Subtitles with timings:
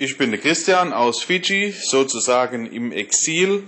[0.00, 3.64] Ich bin der Christian aus Fiji, sozusagen im Exil.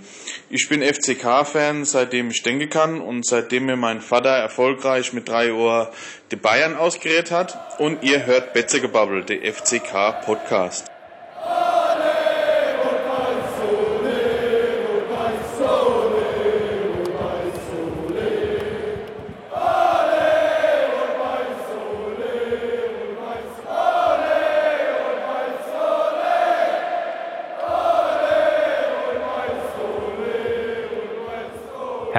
[0.49, 5.51] Ich bin FCK-Fan, seitdem ich denken kann und seitdem mir mein Vater erfolgreich mit 3
[5.51, 5.91] Uhr
[6.31, 7.79] die Bayern ausgerät hat.
[7.81, 10.90] Und ihr hört Betzegebabbel, der FCK-Podcast.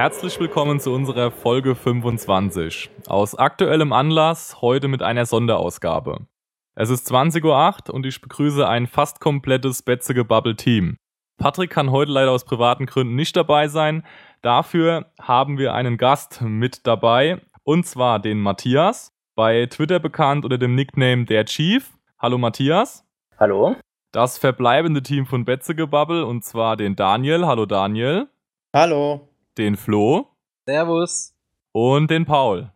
[0.03, 2.89] Herzlich willkommen zu unserer Folge 25.
[3.07, 6.27] Aus aktuellem Anlass heute mit einer Sonderausgabe.
[6.75, 10.97] Es ist 20.08 Uhr und ich begrüße ein fast komplettes Betzige Bubble Team.
[11.37, 14.03] Patrick kann heute leider aus privaten Gründen nicht dabei sein.
[14.41, 20.57] Dafür haben wir einen Gast mit dabei und zwar den Matthias, bei Twitter bekannt unter
[20.57, 21.93] dem Nickname der Chief.
[22.19, 23.05] Hallo Matthias.
[23.39, 23.77] Hallo.
[24.11, 27.45] Das verbleibende Team von Betzige Bubble und zwar den Daniel.
[27.45, 28.27] Hallo Daniel.
[28.75, 30.27] Hallo den Flo.
[30.65, 31.35] Servus.
[31.71, 32.71] Und den Paul.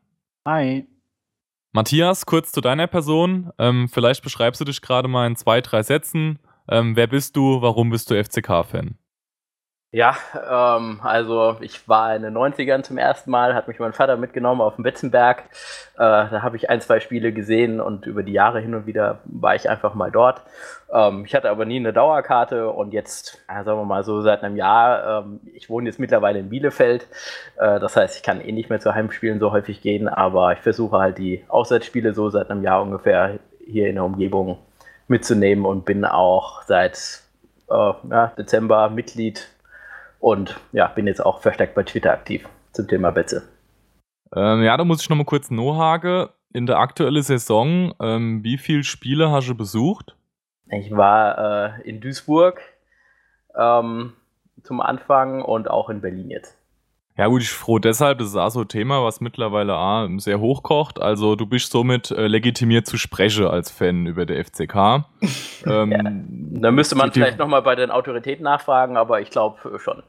[0.46, 0.88] Hi.
[1.72, 3.52] Matthias, kurz zu deiner Person.
[3.60, 6.40] Ähm, vielleicht beschreibst du dich gerade mal in zwei, drei Sätzen.
[6.70, 7.62] Ähm, wer bist du?
[7.62, 8.98] Warum bist du FCK-Fan?
[9.92, 14.18] Ja, ähm, also ich war in den 90ern zum ersten Mal, hat mich mein Vater
[14.18, 15.44] mitgenommen auf den Betzenberg.
[15.96, 19.20] Äh, da habe ich ein, zwei Spiele gesehen und über die Jahre hin und wieder
[19.24, 20.42] war ich einfach mal dort.
[20.94, 24.44] Ähm, ich hatte aber nie eine Dauerkarte und jetzt, ja, sagen wir mal so, seit
[24.44, 27.08] einem Jahr, ähm, ich wohne jetzt mittlerweile in Bielefeld.
[27.56, 30.60] Äh, das heißt, ich kann eh nicht mehr zu Heimspielen so häufig gehen, aber ich
[30.60, 34.58] versuche halt die Auswärtsspiele so seit einem Jahr ungefähr hier in der Umgebung
[35.08, 37.22] mitzunehmen und bin auch seit
[37.70, 39.48] äh, ja, Dezember Mitglied
[40.20, 43.44] und ja, bin jetzt auch verstärkt bei Twitter aktiv zum Thema Betze.
[44.36, 46.30] Ähm, ja, da muss ich nochmal kurz Nohage.
[46.54, 50.16] In der aktuellen Saison, ähm, wie viele Spiele hast du besucht?
[50.70, 52.62] Ich war äh, in Duisburg
[53.56, 54.14] ähm,
[54.64, 56.58] zum Anfang und auch in Berlin jetzt.
[57.18, 60.40] Ja gut, ich froh deshalb, das ist auch so ein Thema, was mittlerweile ah, sehr
[60.40, 61.02] hochkocht.
[61.02, 64.76] Also du bist somit äh, legitimiert zu sprechen als Fan über der FCK.
[65.66, 70.04] ähm, ja, da müsste man vielleicht nochmal bei den Autoritäten nachfragen, aber ich glaube schon.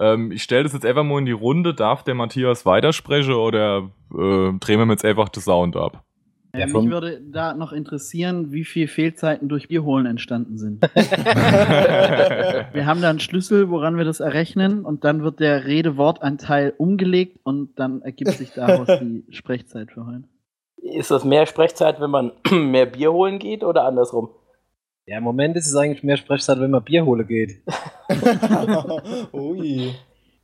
[0.00, 1.74] Ähm, ich stelle das jetzt einfach mal in die Runde.
[1.74, 6.04] Darf der Matthias weitersprechen oder äh, drehen wir jetzt einfach das Sound ab?
[6.54, 10.82] Ja, mich würde da noch interessieren, wie viele Fehlzeiten durch Bierholen entstanden sind.
[10.94, 17.38] wir haben da einen Schlüssel, woran wir das errechnen, und dann wird der Rede-Wortanteil umgelegt
[17.42, 20.24] und dann ergibt sich daraus die Sprechzeit für heute.
[20.76, 24.28] Ist das mehr Sprechzeit, wenn man mehr Bier holen geht oder andersrum?
[25.06, 27.62] Ja, im Moment ist es eigentlich mehr Sprechzeit, wenn man Bier holen geht.
[29.32, 29.94] Ui.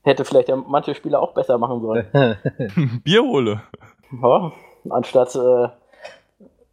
[0.03, 2.07] Hätte vielleicht ja manche Spieler auch besser machen sollen.
[3.05, 3.61] Bierhole.
[4.23, 4.53] Ja,
[4.89, 5.69] anstatt äh,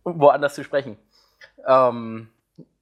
[0.05, 0.97] woanders zu sprechen.
[1.67, 2.29] Ähm,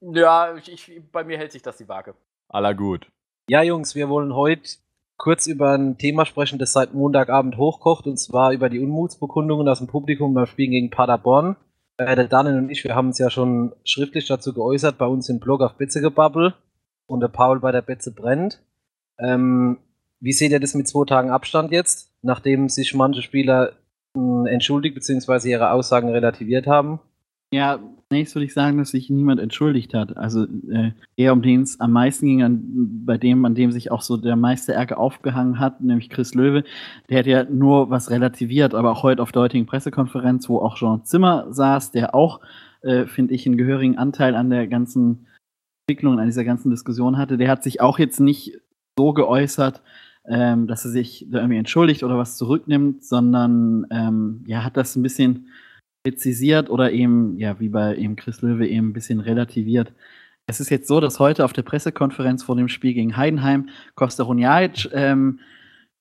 [0.02, 2.16] ja, ich, ich, bei mir hält sich das die Waage.
[2.50, 3.08] Aller gut.
[3.50, 4.70] Ja, Jungs, wir wollen heute
[5.18, 9.80] kurz über ein Thema sprechen, das seit Montagabend hochkocht, und zwar über die Unmutsbekundungen aus
[9.80, 11.56] dem Publikum beim Spiel gegen Paderborn.
[11.98, 15.30] Äh, der Daniel und ich, wir haben uns ja schon schriftlich dazu geäußert, bei uns
[15.30, 16.54] im Blog auf Betzegebubble
[17.08, 18.62] und der Paul bei der Betze brennt.
[19.20, 19.78] Ähm,
[20.20, 23.74] wie seht ihr das mit zwei Tagen Abstand jetzt, nachdem sich manche Spieler
[24.16, 25.50] äh, entschuldigt bzw.
[25.50, 27.00] ihre Aussagen relativiert haben?
[27.54, 30.18] Ja, zunächst würde ich sagen, dass sich niemand entschuldigt hat.
[30.18, 33.92] Also äh, eher um den es am meisten ging, an, bei dem, an dem sich
[33.92, 36.64] auch so der meiste Ärger aufgehangen hat, nämlich Chris Löwe.
[37.10, 40.78] Der hat ja nur was relativiert, aber auch heute auf der heutigen Pressekonferenz, wo auch
[40.78, 42.40] Jean Zimmer saß, der auch,
[42.82, 45.28] äh, finde ich, einen gehörigen Anteil an der ganzen
[45.86, 48.58] Entwicklung, an dieser ganzen Diskussion hatte, der hat sich auch jetzt nicht
[48.98, 49.84] so geäußert,
[50.28, 54.96] ähm, dass er sich da irgendwie entschuldigt oder was zurücknimmt, sondern ähm, ja, hat das
[54.96, 55.50] ein bisschen
[56.04, 59.94] präzisiert oder eben, ja, wie bei eben Chris Löwe eben ein bisschen relativiert.
[60.46, 64.28] Es ist jetzt so, dass heute auf der Pressekonferenz vor dem Spiel gegen Heidenheim Costa
[64.92, 65.40] ähm,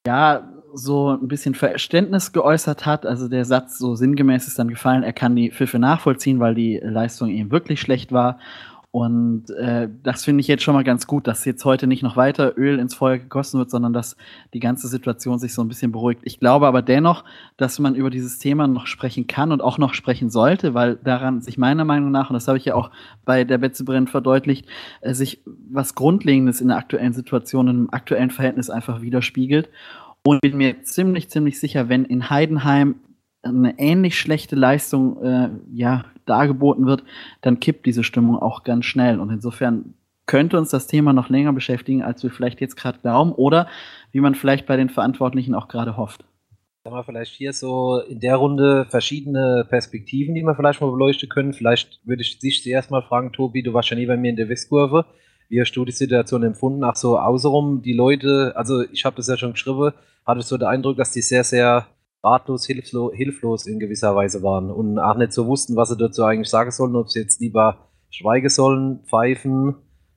[0.05, 3.07] ja so ein bisschen Verständnis geäußert hat.
[3.07, 6.81] Also der Satz so sinngemäß ist dann gefallen, er kann die Pfiffe nachvollziehen, weil die
[6.83, 8.41] Leistung eben wirklich schlecht war.
[8.93, 12.19] Und äh, das finde ich jetzt schon mal ganz gut, dass jetzt heute nicht noch
[12.19, 14.19] weiter Öl ins Feuer gegossen wird, sondern dass
[14.53, 16.21] die ganze Situation sich so ein bisschen beruhigt.
[16.25, 17.25] Ich glaube aber dennoch,
[17.57, 21.41] dass man über dieses Thema noch sprechen kann und auch noch sprechen sollte, weil daran
[21.41, 22.91] sich meiner Meinung nach, und das habe ich ja auch
[23.25, 24.67] bei der Betzebrenn verdeutlicht,
[25.01, 29.71] äh, sich was Grundlegendes in der aktuellen Situation, im aktuellen Verhältnis einfach widerspiegelt.
[30.23, 32.97] Und bin mir ziemlich, ziemlich sicher, wenn in Heidenheim
[33.43, 37.05] eine ähnlich schlechte Leistung äh, ja, dargeboten wird,
[37.41, 39.21] dann kippt diese Stimmung auch ganz schnell.
[39.21, 39.95] Und insofern
[40.27, 43.69] könnte uns das Thema noch länger beschäftigen, als wir vielleicht jetzt gerade glauben oder
[44.13, 46.25] wie man vielleicht bei den Verantwortlichen auch gerade hofft.
[46.85, 51.29] Haben wir vielleicht hier so in der Runde verschiedene Perspektiven, die wir vielleicht mal beleuchten
[51.29, 51.53] können.
[51.53, 54.37] Vielleicht würde ich dich zuerst mal fragen, Tobi, du warst ja nie bei mir in
[54.37, 55.07] der Westkurve.
[55.49, 56.83] Wie hast du die Situation empfunden?
[56.83, 59.93] Ach so, außenrum die Leute, also ich habe das ja schon geschrieben,
[60.27, 61.87] hatte so den Eindruck, dass die sehr, sehr
[62.23, 66.25] ratlos, hilflos, hilflos in gewisser Weise waren und auch nicht so wussten, was sie dazu
[66.25, 69.77] eigentlich sagen sollen, ob sie jetzt lieber schweigen sollen, pfeifen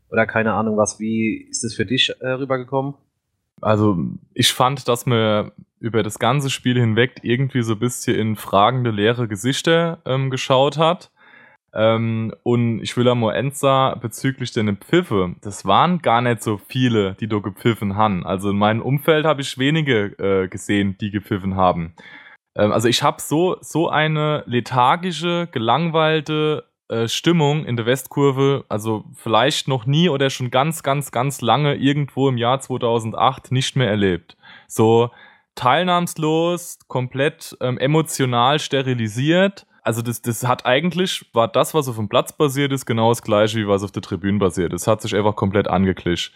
[0.10, 1.00] oder keine Ahnung was.
[1.00, 2.94] Wie ist das für dich äh, rübergekommen?
[3.62, 3.98] Also
[4.34, 8.92] ich fand, dass man über das ganze Spiel hinweg irgendwie so ein bisschen in fragende,
[8.92, 11.12] leere Gesichter ähm, geschaut hat.
[11.75, 15.36] Ähm, und ich will einmal Enza bezüglich der Pfiffe.
[15.42, 18.25] Das waren gar nicht so viele, die da gepfiffen haben.
[18.25, 21.94] Also in meinem Umfeld habe ich wenige äh, gesehen, die gepfiffen haben.
[22.56, 29.04] Ähm, also ich habe so, so eine lethargische, gelangweilte äh, Stimmung in der Westkurve, also
[29.13, 33.89] vielleicht noch nie oder schon ganz, ganz, ganz lange irgendwo im Jahr 2008 nicht mehr
[33.89, 34.38] erlebt.
[34.68, 35.12] So
[35.56, 42.09] teilnahmslos, komplett ähm, emotional sterilisiert also das, das hat eigentlich, war das, was auf dem
[42.09, 44.87] Platz basiert ist, genau das gleiche, wie was auf der Tribüne basiert ist.
[44.87, 46.33] hat sich einfach komplett angeklischt.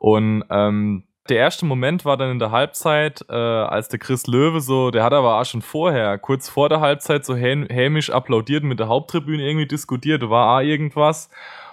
[0.00, 4.60] Und ähm, der erste Moment war dann in der Halbzeit, äh, als der Chris Löwe
[4.60, 8.80] so, der hat aber auch schon vorher, kurz vor der Halbzeit, so hämisch applaudiert mit
[8.80, 11.30] der Haupttribüne irgendwie diskutiert, war auch irgendwas.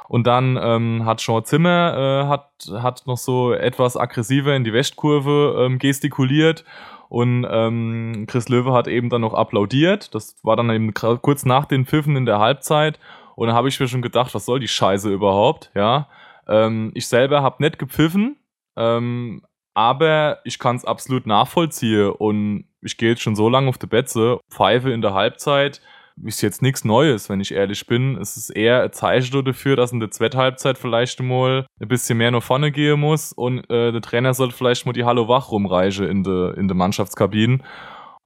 [0.07, 2.49] Und dann ähm, hat Sean Zimmer äh, hat,
[2.83, 6.63] hat noch so etwas aggressiver in die Westkurve ähm, gestikuliert
[7.09, 10.13] und ähm, Chris Löwe hat eben dann noch applaudiert.
[10.15, 12.99] Das war dann eben kurz nach den Pfiffen in der Halbzeit.
[13.35, 15.71] Und dann habe ich mir schon gedacht, was soll die Scheiße überhaupt?
[15.75, 16.09] Ja.
[16.47, 18.37] Ähm, ich selber habe nicht gepfiffen,
[18.75, 19.43] ähm,
[19.73, 22.09] aber ich kann es absolut nachvollziehen.
[22.09, 25.81] Und ich gehe jetzt schon so lange auf die Betze, pfeife in der Halbzeit
[26.23, 28.17] ist jetzt nichts Neues, wenn ich ehrlich bin.
[28.17, 32.17] Es ist eher ein Zeichen dafür, dass in der zweiten Halbzeit vielleicht mal ein bisschen
[32.17, 35.51] mehr nach vorne gehen muss und äh, der Trainer sollte vielleicht mal die Hallo wach
[35.51, 37.63] rumreichen in der in de Mannschaftskabinen.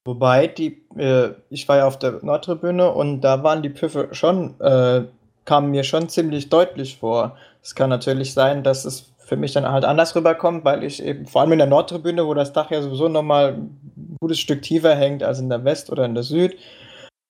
[0.06, 4.60] Wobei, die, äh, ich war ja auf der Nordtribüne und da waren die Pfiffe schon,
[4.60, 5.04] äh,
[5.46, 7.36] kamen mir schon ziemlich deutlich vor.
[7.62, 11.28] Es kann natürlich sein, dass es für mich dann halt anders rüberkommt, weil ich eben,
[11.28, 14.96] vor allem in der Nordtribüne, wo das Dach ja sowieso nochmal ein gutes Stück tiefer
[14.96, 16.58] hängt als in der West- oder in der Süd,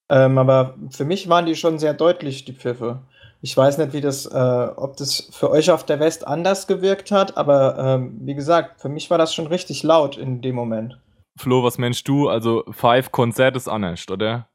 [0.10, 3.00] ähm, aber für mich waren die schon sehr deutlich, die Pfiffe.
[3.42, 7.12] Ich weiß nicht, wie das, äh, ob das für euch auf der West anders gewirkt
[7.12, 11.00] hat, aber ähm, wie gesagt, für mich war das schon richtig laut in dem Moment.
[11.38, 12.28] Flo, was meinst du?
[12.28, 14.50] Also Five Konzert ist anders, oder?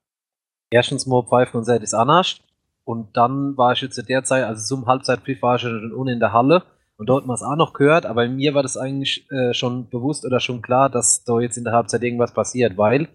[0.71, 2.41] Erstens mal Five Konzert ist anders.
[2.85, 6.15] Und dann war ich jetzt in der Zeit, also zum Halbzeitpfiff war ich schon unten
[6.15, 6.63] in der Halle
[6.99, 10.27] und dort man es auch noch gehört, aber mir war das eigentlich äh, schon bewusst
[10.27, 13.09] oder schon klar, dass da jetzt in der Halbzeit irgendwas passiert, weil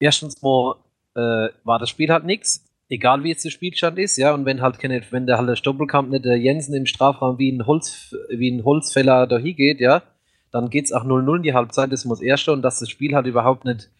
[0.00, 0.74] erstens mal
[1.14, 2.64] äh, war das Spiel halt nichts.
[2.90, 5.56] Egal wie jetzt der Spielstand ist, ja, und wenn halt keine, wenn der halt der
[5.56, 10.02] Stoppelkamp nicht der Jensen im Strafraum wie ein Holz, wie ein Holzfäller da hingeht, ja,
[10.50, 13.26] dann geht's auch 0-0 in die Halbzeit, das muss erst und dass das Spiel halt
[13.26, 13.90] überhaupt nicht,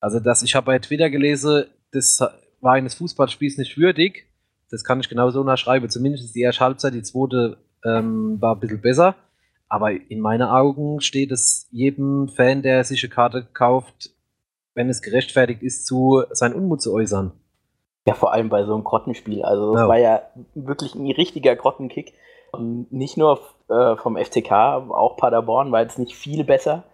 [0.00, 2.22] also dass ich habe bei Twitter gelesen, das
[2.60, 4.26] war eines Fußballspiels nicht würdig,
[4.70, 8.82] das kann ich genauso nachschreiben, zumindest die erste Halbzeit, die zweite ähm, war ein bisschen
[8.82, 9.16] besser,
[9.68, 14.10] aber in meinen Augen steht es jedem Fan, der sich eine Karte kauft,
[14.74, 17.32] wenn es gerechtfertigt ist, zu seinen Unmut zu äußern.
[18.06, 19.44] Ja, vor allem bei so einem Grottenspiel.
[19.44, 19.88] Also es ja.
[19.88, 20.22] war ja
[20.54, 22.14] wirklich ein richtiger Grottenkick.
[22.52, 26.84] Und nicht nur äh, vom FCK, auch Paderborn war jetzt nicht viel besser.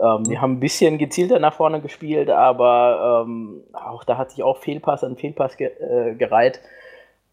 [0.00, 0.28] Ähm.
[0.28, 4.58] Wir haben ein bisschen gezielter nach vorne gespielt, aber ähm, auch da hat sich auch
[4.58, 6.60] Fehlpass an Fehlpass ge äh, gereiht.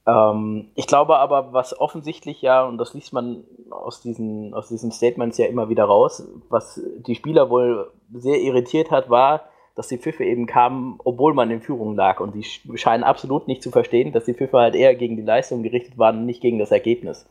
[0.06, 4.92] Ähm, ich glaube aber, was offensichtlich ja, und das liest man aus diesen, aus diesen
[4.92, 9.98] Statements ja immer wieder raus, was die Spieler wohl sehr irritiert hat, war, dass die
[9.98, 12.20] Pfiffe eben kamen, obwohl man in Führung lag.
[12.20, 12.44] Und die
[12.78, 16.20] scheinen absolut nicht zu verstehen, dass die Pfiffe halt eher gegen die Leistung gerichtet waren
[16.20, 17.26] und nicht gegen das Ergebnis.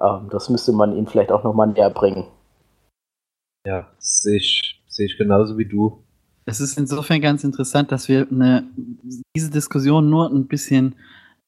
[0.00, 2.26] Ähm, das müsste man ihnen vielleicht auch nochmal näher bringen.
[3.66, 6.02] Ja, sehe ich, seh ich genauso wie du.
[6.44, 8.64] Es ist insofern ganz interessant, dass wir eine,
[9.36, 10.94] diese Diskussion nur ein bisschen,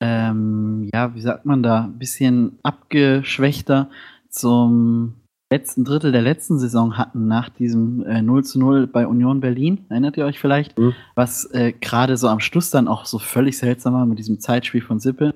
[0.00, 3.88] ähm, ja, wie sagt man da, ein bisschen abgeschwächter
[4.28, 5.14] zum
[5.50, 9.84] letzten Drittel der letzten Saison hatten, nach diesem äh, 0 zu 0 bei Union Berlin,
[9.88, 10.94] erinnert ihr euch vielleicht, mhm.
[11.16, 14.80] was äh, gerade so am Schluss dann auch so völlig seltsam war mit diesem Zeitspiel
[14.80, 15.34] von Sippe.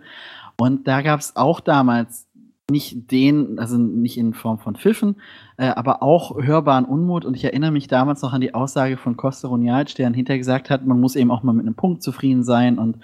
[0.56, 2.28] Und da gab es auch damals
[2.70, 5.16] nicht den, also nicht in Form von Pfiffen,
[5.56, 7.24] äh, aber auch hörbaren Unmut.
[7.24, 10.38] Und ich erinnere mich damals noch an die Aussage von Costa Ronialc, der dann hinterher
[10.38, 12.98] gesagt hat, man muss eben auch mal mit einem Punkt zufrieden sein und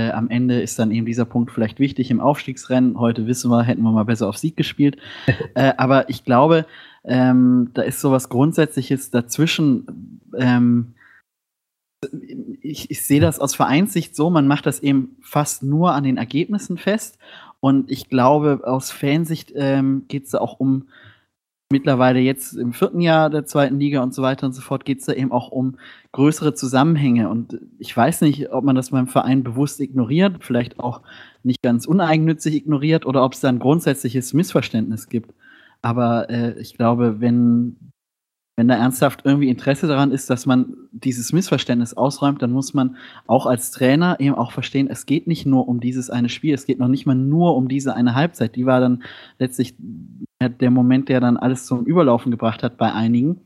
[0.00, 2.98] äh, am Ende ist dann eben dieser Punkt vielleicht wichtig im Aufstiegsrennen.
[2.98, 4.96] Heute wissen wir, hätten wir mal besser auf Sieg gespielt.
[5.54, 6.66] äh, aber ich glaube,
[7.04, 10.20] ähm, da ist sowas Grundsätzliches dazwischen.
[10.36, 10.94] Ähm,
[12.62, 16.16] ich, ich sehe das aus Vereinssicht so, man macht das eben fast nur an den
[16.16, 17.18] Ergebnissen fest.
[17.60, 20.88] Und ich glaube, aus Fansicht ähm, geht es auch um
[21.70, 24.98] mittlerweile jetzt im vierten Jahr der zweiten Liga und so weiter und so fort geht
[24.98, 25.76] es da eben auch um
[26.12, 27.28] größere Zusammenhänge.
[27.28, 31.02] Und ich weiß nicht, ob man das beim Verein bewusst ignoriert, vielleicht auch
[31.44, 35.32] nicht ganz uneigennützig ignoriert oder ob es da ein grundsätzliches Missverständnis gibt.
[35.80, 37.76] Aber äh, ich glaube, wenn,
[38.56, 42.96] wenn da ernsthaft irgendwie Interesse daran ist, dass man dieses Missverständnis ausräumt, dann muss man
[43.28, 46.66] auch als Trainer eben auch verstehen, es geht nicht nur um dieses eine Spiel, es
[46.66, 48.56] geht noch nicht mal nur um diese eine Halbzeit.
[48.56, 49.04] Die war dann
[49.38, 49.76] letztlich
[50.48, 53.40] der Moment, der dann alles zum Überlaufen gebracht hat bei einigen,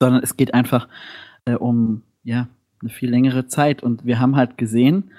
[0.00, 0.88] sondern es geht einfach
[1.44, 2.48] äh, um ja,
[2.80, 3.82] eine viel längere Zeit.
[3.82, 5.10] Und wir haben halt gesehen,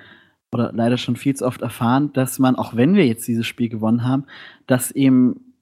[0.52, 3.70] oder leider schon viel zu oft erfahren, dass man, auch wenn wir jetzt dieses Spiel
[3.70, 4.26] gewonnen haben,
[4.66, 5.54] dass eben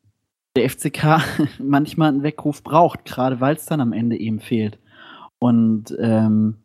[0.56, 1.22] der FCK
[1.60, 4.80] manchmal einen Weckruf braucht, gerade weil es dann am Ende eben fehlt.
[5.40, 6.58] Und ähm,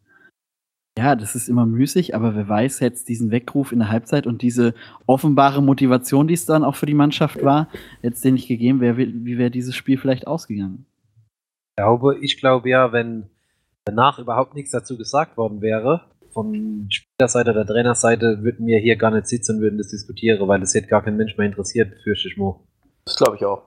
[1.01, 4.43] ja, das ist immer müßig, aber wer weiß jetzt diesen Weckruf in der Halbzeit und
[4.43, 4.75] diese
[5.07, 7.69] offenbare Motivation, die es dann auch für die Mannschaft war,
[8.03, 10.85] jetzt den nicht gegeben, wär, wie wäre dieses Spiel vielleicht ausgegangen?
[11.71, 13.31] Ich glaube, ich glaube ja, wenn
[13.87, 16.03] danach überhaupt nichts dazu gesagt worden wäre,
[16.35, 20.61] von Spielerseite oder Trainerseite, würden wir hier gar nicht sitzen und würden das diskutieren, weil
[20.61, 22.61] das hätte gar kein Mensch mehr interessiert, fürchte ich mal.
[23.07, 23.63] Das glaube ich auch.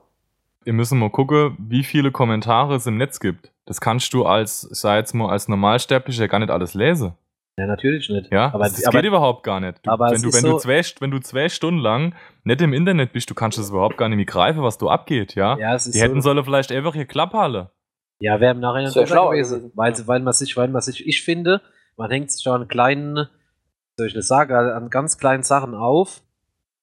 [0.62, 3.52] Wir müssen mal gucken, wie viele Kommentare es im Netz gibt.
[3.66, 7.14] Das kannst du als, ich sag jetzt mal, als Normalsterblicher gar nicht alles lesen.
[7.56, 8.32] Ja, natürlich nicht.
[8.32, 9.78] Ja, aber das aber, geht überhaupt gar nicht.
[9.86, 12.72] Du, aber wenn, du, wenn, so du zwei, wenn du zwei Stunden lang nicht im
[12.72, 15.56] Internet bist, du kannst das überhaupt gar nicht mehr greifen, was du abgeht, ja?
[15.58, 17.70] ja es ist Die hätten so sollen vielleicht einfach hier Klapphalle.
[18.18, 19.70] Ja, wäre im Nachhinein sehr schlau gewesen.
[19.74, 21.60] Weil, weil man sich, weil man sich, ich finde,
[21.96, 23.28] man hängt sich schon an kleinen,
[23.96, 26.22] soll ich das sagen, an ganz kleinen Sachen auf.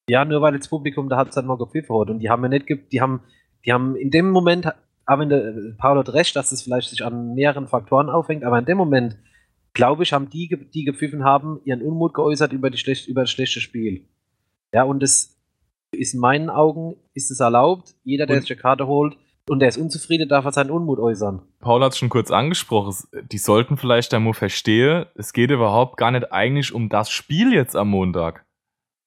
[0.10, 2.10] Ja, nur weil das Publikum da hat dann mal gepfiffen hat.
[2.10, 3.22] Und die haben ja nicht, die haben,
[3.66, 4.72] die haben in dem Moment,
[5.06, 8.58] aber in der, Paul hat recht, dass es vielleicht sich an mehreren Faktoren aufhängt, aber
[8.58, 9.18] in dem Moment
[9.74, 13.32] glaube ich, haben die, die gepfiffen haben, ihren Unmut geäußert über, die schlecht, über das
[13.32, 14.08] schlechte Spiel.
[14.74, 15.38] Ja, und das
[15.92, 17.96] ist in meinen Augen, ist es erlaubt.
[18.04, 19.18] Jeder, der und sich eine Karte holt
[19.50, 21.42] und der ist unzufrieden, darf er seinen Unmut äußern.
[21.60, 22.96] Paul hat es schon kurz angesprochen.
[23.32, 27.75] Die sollten vielleicht einmal verstehen, es geht überhaupt gar nicht eigentlich um das Spiel jetzt
[27.75, 28.46] am Montag.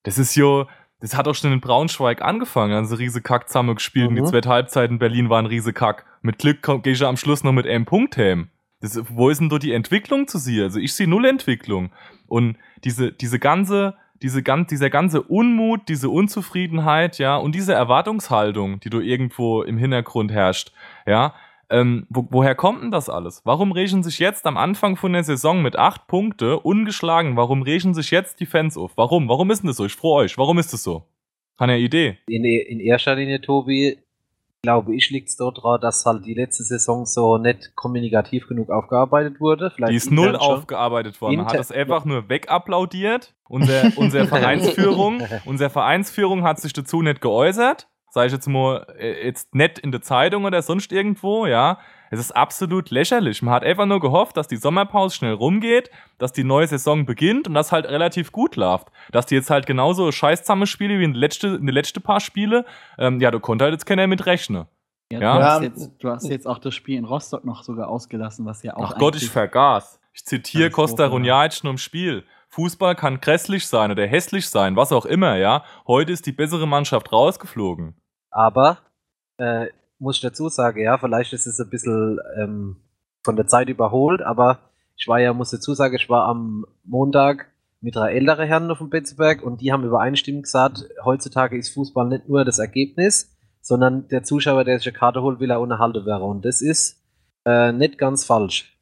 [0.03, 0.67] Das ist ja,
[1.01, 2.85] das hat auch schon in Braunschweig angefangen.
[2.85, 4.19] Sie riese Kack zusammen gespielt mhm.
[4.19, 6.05] und die zweite Halbzeit in Berlin waren riese Kack.
[6.21, 8.51] Mit Glück gehe ich am Schluss noch mit einem Punkt heim.
[8.85, 10.65] Das, wo ist denn da die Entwicklung zu sehen?
[10.65, 11.91] Also ich sehe null Entwicklung.
[12.27, 18.91] Und diese, diese ganze, diese dieser ganze Unmut, diese Unzufriedenheit, ja, und diese Erwartungshaltung, die
[18.91, 20.73] du irgendwo im Hintergrund herrscht,
[21.07, 21.35] ja,
[21.71, 23.41] ähm, wo, woher kommt denn das alles?
[23.45, 27.37] Warum regen sich jetzt am Anfang von der Saison mit acht Punkte ungeschlagen?
[27.37, 28.93] Warum regen sich jetzt die Fans auf?
[28.97, 29.31] Warum?
[29.31, 29.87] Warum ist denn das so?
[29.87, 30.37] Ich froh euch.
[30.37, 31.05] Warum ist das so?
[31.57, 32.19] Hat ihr Idee?
[32.27, 33.97] In, in erster Linie, Tobi,
[34.65, 39.39] glaube ich, liegt es daran, dass halt die letzte Saison so nicht kommunikativ genug aufgearbeitet
[39.39, 39.71] wurde.
[39.71, 41.37] Vielleicht die ist null aufgearbeitet worden.
[41.37, 43.35] Man hat das einfach nur wegapplaudiert.
[43.47, 47.89] Unser, unsere Vereinsführung, unsere Vereinsführung hat sich dazu nicht geäußert.
[48.09, 51.79] Sag ich jetzt mal, äh, jetzt nicht in der Zeitung oder sonst irgendwo, ja.
[52.11, 53.43] Es ist absolut lächerlich.
[53.43, 57.49] Man hat einfach nur gehofft, dass die Sommerpause schnell rumgeht, dass die neue Saison beginnt
[57.49, 58.89] und das halt relativ gut läuft.
[59.11, 62.65] Dass die jetzt halt genauso scheiß spiele wie in den letzten letzte paar Spiele,
[62.99, 64.67] ähm, ja, da konnte halt jetzt keiner mit rechnen.
[65.13, 65.39] Ja, ja.
[65.39, 68.63] Du, hast jetzt, du, hast jetzt, auch das Spiel in Rostock noch sogar ausgelassen, was
[68.63, 68.93] ja auch.
[68.93, 70.01] Ach Gott, ich vergaß.
[70.13, 72.25] Ich zitiere Costa Runjac nur im Spiel.
[72.51, 75.65] Fußball kann grässlich sein oder hässlich sein, was auch immer, ja.
[75.89, 77.97] Heute ist die bessere Mannschaft rausgeflogen.
[78.31, 78.79] Aber
[79.39, 79.67] äh,
[80.05, 82.77] muss ich dazu sagen, ja, vielleicht ist es ein bisschen ähm,
[83.25, 84.61] von der Zeit überholt, aber
[84.97, 87.47] ich war ja, muss dazu sagen, ich war am Montag
[87.81, 92.09] mit drei älteren Herren auf dem Betzberg und die haben übereinstimmend gesagt, heutzutage ist Fußball
[92.09, 96.07] nicht nur das Ergebnis, sondern der Zuschauer, der sich eine Karte holt, will er unterhalten
[96.07, 96.23] werden.
[96.23, 97.03] Und das ist
[97.45, 98.79] äh, nicht ganz falsch.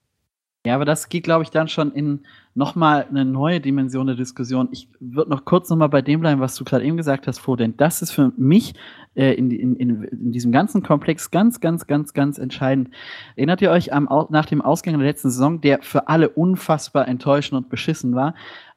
[0.67, 4.69] Ja, aber das geht, glaube ich, dann schon in nochmal eine neue Dimension der Diskussion.
[4.73, 7.57] Ich würde noch kurz nochmal bei dem bleiben, was du gerade eben gesagt hast, Flo,
[7.57, 8.75] denn das ist für mich
[9.15, 12.91] äh, in, in, in, in, diesem ganzen Komplex ganz, ganz, ganz, ganz entscheidend.
[13.37, 17.57] Erinnert ihr euch am, nach dem Ausgang der letzten Saison, der für alle unfassbar enttäuschend
[17.57, 18.35] und beschissen war,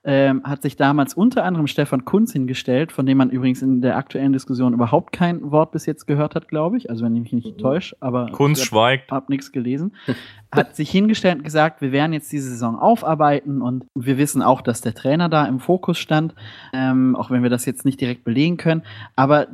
[0.07, 3.97] ähm, hat sich damals unter anderem Stefan Kunz hingestellt, von dem man übrigens in der
[3.97, 6.91] aktuellen Diskussion überhaupt kein Wort bis jetzt gehört hat, glaube ich.
[6.91, 7.61] Also wenn ich mich nicht mhm.
[7.61, 9.11] täusche, aber Kunz ich schweigt.
[9.11, 9.95] Hab nichts gelesen.
[10.53, 14.61] hat sich hingestellt und gesagt, wir werden jetzt diese Saison aufarbeiten und wir wissen auch,
[14.61, 16.35] dass der Trainer da im Fokus stand,
[16.71, 18.83] ähm, auch wenn wir das jetzt nicht direkt belegen können.
[19.15, 19.47] Aber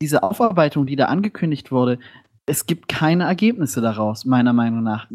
[0.00, 1.98] diese Aufarbeitung, die da angekündigt wurde,
[2.44, 5.08] es gibt keine Ergebnisse daraus, meiner Meinung nach.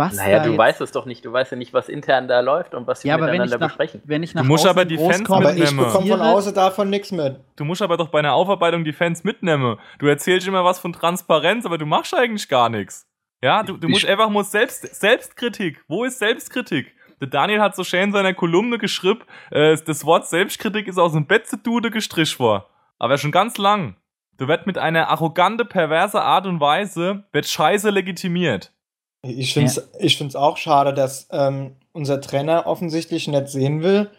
[0.00, 1.24] Was naja, du weißt es doch nicht.
[1.24, 3.54] Du weißt ja nicht, was intern da läuft und was sie ja, miteinander aber wenn
[3.54, 4.02] ich nach, besprechen.
[4.04, 5.44] Wenn ich nach du musst aber die Fans mitnehmen.
[5.44, 7.40] Aber ich bekomme von außen davon nichts mit.
[7.56, 9.76] Du musst aber doch bei einer Aufarbeitung die Fans mitnehmen.
[9.98, 13.08] Du erzählst immer was von Transparenz, aber du machst eigentlich gar nichts.
[13.42, 15.82] Ja, du, du musst einfach mal selbst, Selbstkritik.
[15.88, 16.94] Wo ist Selbstkritik?
[17.20, 21.12] Der Daniel hat so schön in seiner Kolumne geschrieben, äh, das Wort Selbstkritik ist aus
[21.12, 22.68] dem Betzedude gestrichen vor.
[23.00, 23.96] Aber schon ganz lang.
[24.36, 28.72] Du wird mit einer arrogante, perverse Art und Weise, wird Scheiße legitimiert.
[29.22, 29.82] Ich finde es ja.
[29.98, 34.10] Ich auch schade, dass ähm, unser Trainer offensichtlich nicht sehen will,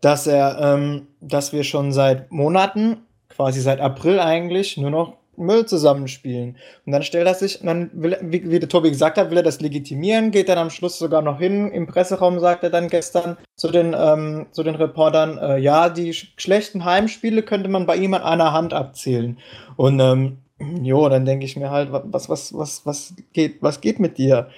[0.00, 5.64] dass er, ähm, dass wir schon seit Monaten, quasi seit April eigentlich, nur noch Müll
[5.64, 6.56] zusammenspielen.
[6.84, 9.42] Und dann stellt er sich, dann will, wie, wie der Tobi gesagt hat, will er
[9.42, 11.70] das legitimieren, geht dann am Schluss sogar noch hin.
[11.70, 16.12] Im Presseraum sagt er dann gestern zu den, ähm, zu den Reportern, äh, ja, die
[16.12, 19.38] sch schlechten Heimspiele könnte man bei ihm an einer Hand abzählen.
[19.76, 20.38] Und ähm,
[20.82, 24.48] jo, dann denke ich mir halt, was, was, was, was geht, was geht mit dir?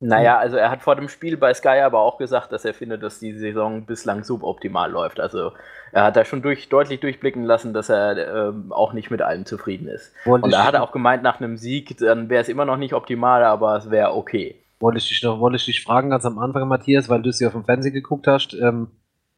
[0.00, 3.02] Naja, also er hat vor dem Spiel bei Sky aber auch gesagt, dass er findet,
[3.02, 5.20] dass die Saison bislang suboptimal läuft.
[5.20, 5.52] Also
[5.92, 9.46] er hat da schon durch, deutlich durchblicken lassen, dass er äh, auch nicht mit allem
[9.46, 10.12] zufrieden ist.
[10.24, 12.92] Wollte und er hat auch gemeint, nach einem Sieg, dann wäre es immer noch nicht
[12.92, 14.56] optimal, aber es wäre okay.
[14.78, 17.40] Wollte ich, dich noch, wollte ich dich fragen ganz am Anfang, Matthias, weil du es
[17.40, 18.52] ja auf dem Fernsehen geguckt hast.
[18.54, 18.88] Ähm,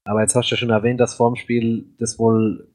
[0.04, 2.66] aber jetzt hast du ja schon erwähnt, dass vorm Spiel das wohl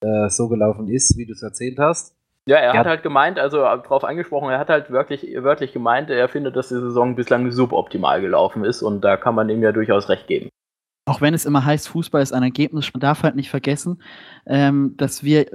[0.00, 2.14] äh, so gelaufen ist, wie du es erzählt hast.
[2.48, 2.80] Ja, er ja.
[2.80, 6.68] hat halt gemeint, also darauf angesprochen, er hat halt wirklich wörtlich gemeint, er findet, dass
[6.68, 10.48] die Saison bislang suboptimal gelaufen ist und da kann man ihm ja durchaus recht geben
[11.08, 14.02] auch wenn es immer heißt, Fußball ist ein Ergebnis, man darf halt nicht vergessen,
[14.46, 15.46] ähm, dass wir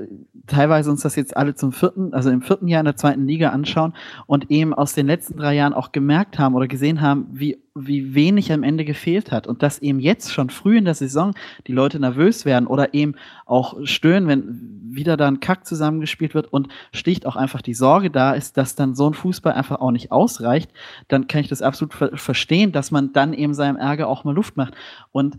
[0.47, 3.49] teilweise uns das jetzt alle zum vierten, also im vierten Jahr in der zweiten Liga
[3.49, 3.93] anschauen
[4.25, 8.15] und eben aus den letzten drei Jahren auch gemerkt haben oder gesehen haben, wie, wie
[8.15, 11.33] wenig am Ende gefehlt hat und dass eben jetzt schon früh in der Saison
[11.67, 16.51] die Leute nervös werden oder eben auch stöhnen, wenn wieder da ein Kack zusammengespielt wird
[16.51, 19.91] und schlicht auch einfach die Sorge da ist, dass dann so ein Fußball einfach auch
[19.91, 20.71] nicht ausreicht,
[21.07, 24.35] dann kann ich das absolut ver verstehen, dass man dann eben seinem Ärger auch mal
[24.35, 24.73] Luft macht
[25.11, 25.37] und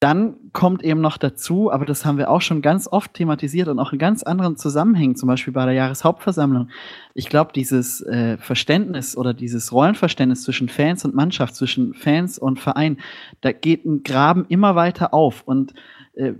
[0.00, 3.78] dann kommt eben noch dazu, aber das haben wir auch schon ganz oft thematisiert und
[3.78, 6.70] auch in ganz anderen Zusammenhängen, zum Beispiel bei der Jahreshauptversammlung.
[7.12, 12.58] Ich glaube, dieses äh, Verständnis oder dieses Rollenverständnis zwischen Fans und Mannschaft, zwischen Fans und
[12.58, 12.96] Verein,
[13.42, 15.42] da geht ein Graben immer weiter auf.
[15.44, 15.74] Und
[16.14, 16.32] äh,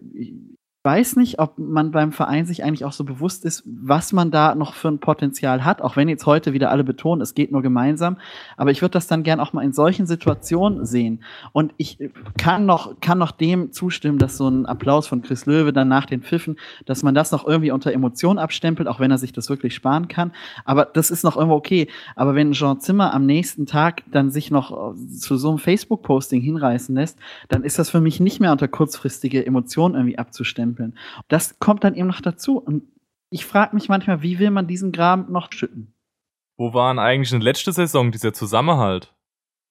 [0.83, 4.55] weiß nicht, ob man beim Verein sich eigentlich auch so bewusst ist, was man da
[4.55, 7.61] noch für ein Potenzial hat, auch wenn jetzt heute wieder alle betonen, es geht nur
[7.61, 8.17] gemeinsam.
[8.57, 11.23] Aber ich würde das dann gern auch mal in solchen Situationen sehen.
[11.53, 11.99] Und ich
[12.39, 16.07] kann noch, kann noch dem zustimmen, dass so ein Applaus von Chris Löwe dann nach
[16.07, 16.57] den Pfiffen,
[16.87, 20.09] dass man das noch irgendwie unter Emotionen abstempelt, auch wenn er sich das wirklich sparen
[20.09, 20.33] kann.
[20.65, 21.89] Aber das ist noch irgendwo okay.
[22.17, 26.95] Aber wenn Jean Zimmer am nächsten Tag dann sich noch zu so einem Facebook-Posting hinreißen
[26.95, 30.97] lässt, dann ist das für mich nicht mehr unter kurzfristige Emotionen irgendwie abzustempeln stempeln.
[31.29, 32.59] Das kommt dann eben noch dazu.
[32.59, 32.85] Und
[33.31, 35.95] ich frage mich manchmal, wie will man diesen Graben noch schütten?
[36.57, 39.15] Wo waren eigentlich in der letzten Saison dieser Zusammenhalt?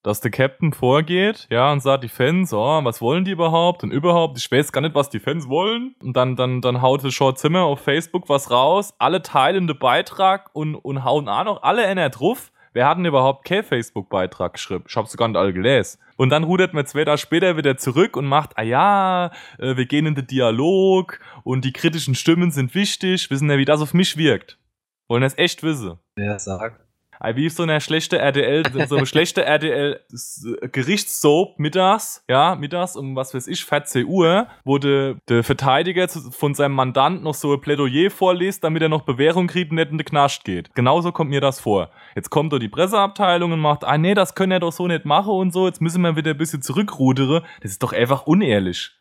[0.02, 3.84] Dass der Captain vorgeht, ja, und sagt, die Fans, oh, was wollen die überhaupt?
[3.84, 5.94] Und überhaupt, ich weiß gar nicht, was die Fans wollen.
[6.02, 9.78] Und dann, dann, dann haut der Short Zimmer auf Facebook was raus, alle teilen den
[9.78, 12.54] Beitrag und, und hauen auch noch alle einer drauf.
[12.74, 14.86] Wer hat denn überhaupt keinen Facebook-Beitrag geschrieben?
[14.88, 16.00] Ich hab's sogar nicht alle gelesen.
[16.18, 19.86] Und dann rudert man zwei Tage später wieder zurück und macht, ah ja, äh, wir
[19.86, 23.30] gehen in den Dialog und die kritischen Stimmen sind wichtig.
[23.30, 24.60] Wissen ja, wie das auf mich wirkt.
[25.08, 25.98] Wollen das echt wissen?
[26.16, 26.89] Wer sagt?
[27.34, 30.00] Wie so eine schlechte RDL, so eine schlechte RDL
[30.72, 36.76] Gerichtssoap mittags, ja, mittags um was weiß ich, 14 Uhr, wo der, Verteidiger von seinem
[36.76, 40.06] Mandant noch so ein Plädoyer vorliest, damit er noch Bewährung kriegt und nicht in den
[40.06, 40.74] Knast geht.
[40.76, 41.90] Genauso kommt mir das vor.
[42.16, 45.06] Jetzt kommt doch die Presseabteilung und macht, ah nee, das können wir doch so nicht
[45.06, 47.44] machen und so, jetzt müssen wir wieder ein bisschen zurückrudere.
[47.62, 48.92] Das ist doch einfach unehrlich.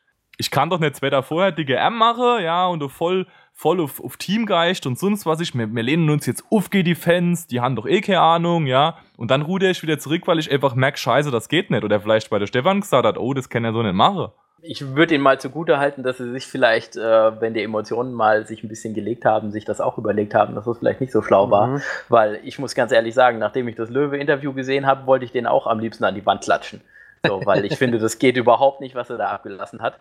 [0.41, 3.27] Ich kann doch nicht zwei Tage vorher DGM machen, ja, und du voll
[3.59, 5.53] voll auf, auf Teamgeist und sonst was ich.
[5.53, 8.99] Wir, wir lehnen uns jetzt auf die Fans, die haben doch eh keine Ahnung, ja.
[9.16, 11.83] Und dann ruder ich wieder zurück, weil ich einfach merke, scheiße, das geht nicht.
[11.83, 14.29] Oder vielleicht bei der Stefan gesagt hat, oh, das kann er so nicht machen.
[14.62, 18.47] Ich würde ihn mal zugute halten, dass sie sich vielleicht, äh, wenn die Emotionen mal
[18.47, 21.23] sich ein bisschen gelegt haben, sich das auch überlegt haben, dass das vielleicht nicht so
[21.23, 21.66] schlau war.
[21.66, 21.83] Mhm.
[22.09, 25.49] Weil ich muss ganz ehrlich sagen, nachdem ich das Löwe-Interview gesehen habe, wollte ich den
[25.49, 26.81] auch am liebsten an die Wand klatschen.
[27.27, 29.99] So, weil ich finde, das geht überhaupt nicht, was er da abgelassen hat.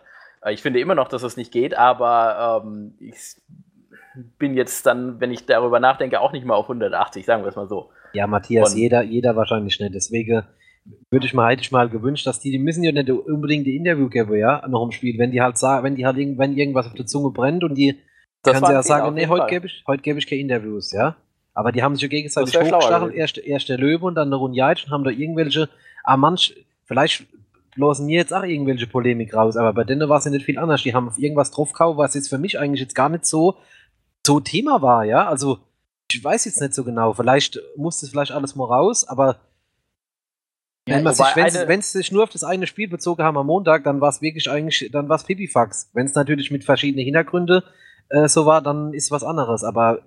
[0.48, 3.36] Äh, ich finde immer noch, dass es nicht geht, aber ähm, ich
[4.38, 7.56] bin jetzt dann, wenn ich darüber nachdenke, auch nicht mal auf 180, sagen wir es
[7.56, 7.90] mal so.
[8.14, 9.94] Ja, Matthias, Und jeder, jeder wahrscheinlich nicht.
[9.94, 10.44] Deswegen
[11.10, 13.76] würde ich mal, hätte ich mal gewünscht, dass die, die müssen ja nicht unbedingt die
[13.76, 15.18] Interview geben, ja, noch im Spiel.
[15.18, 17.98] Wenn die halt sagen, wenn die halt wenn irgendwas auf der Zunge brennt und die
[18.42, 21.16] das kann sie ja sagen, nee, heute gebe ich, heute gebe ich keine Interviews, ja.
[21.54, 24.84] Aber die haben sich ja gegenseitig hochgestachelt, erst, erst der Löwe und dann der Runjaic
[24.86, 25.68] und haben da irgendwelche,
[26.04, 27.26] ah, manch, vielleicht
[27.78, 30.58] bloßen mir jetzt auch irgendwelche Polemik raus, aber bei denen war es ja nicht viel
[30.58, 30.82] anders.
[30.82, 33.56] Die haben auf irgendwas draufgehauen, was jetzt für mich eigentlich jetzt gar nicht so,
[34.26, 35.28] so Thema war, ja.
[35.28, 35.60] Also,
[36.10, 37.12] ich weiß jetzt nicht so genau.
[37.12, 39.36] Vielleicht muss das vielleicht alles mal raus, aber
[40.88, 43.84] ja, wenn, sich, wenn es sich nur auf das eine Spiel bezogen haben am Montag,
[43.84, 45.90] dann war es wirklich eigentlich, dann war es Pipifax.
[45.92, 47.62] Wenn es natürlich mit verschiedenen Hintergründen
[48.08, 49.64] äh, so war, dann ist was anderes.
[49.64, 50.00] Aber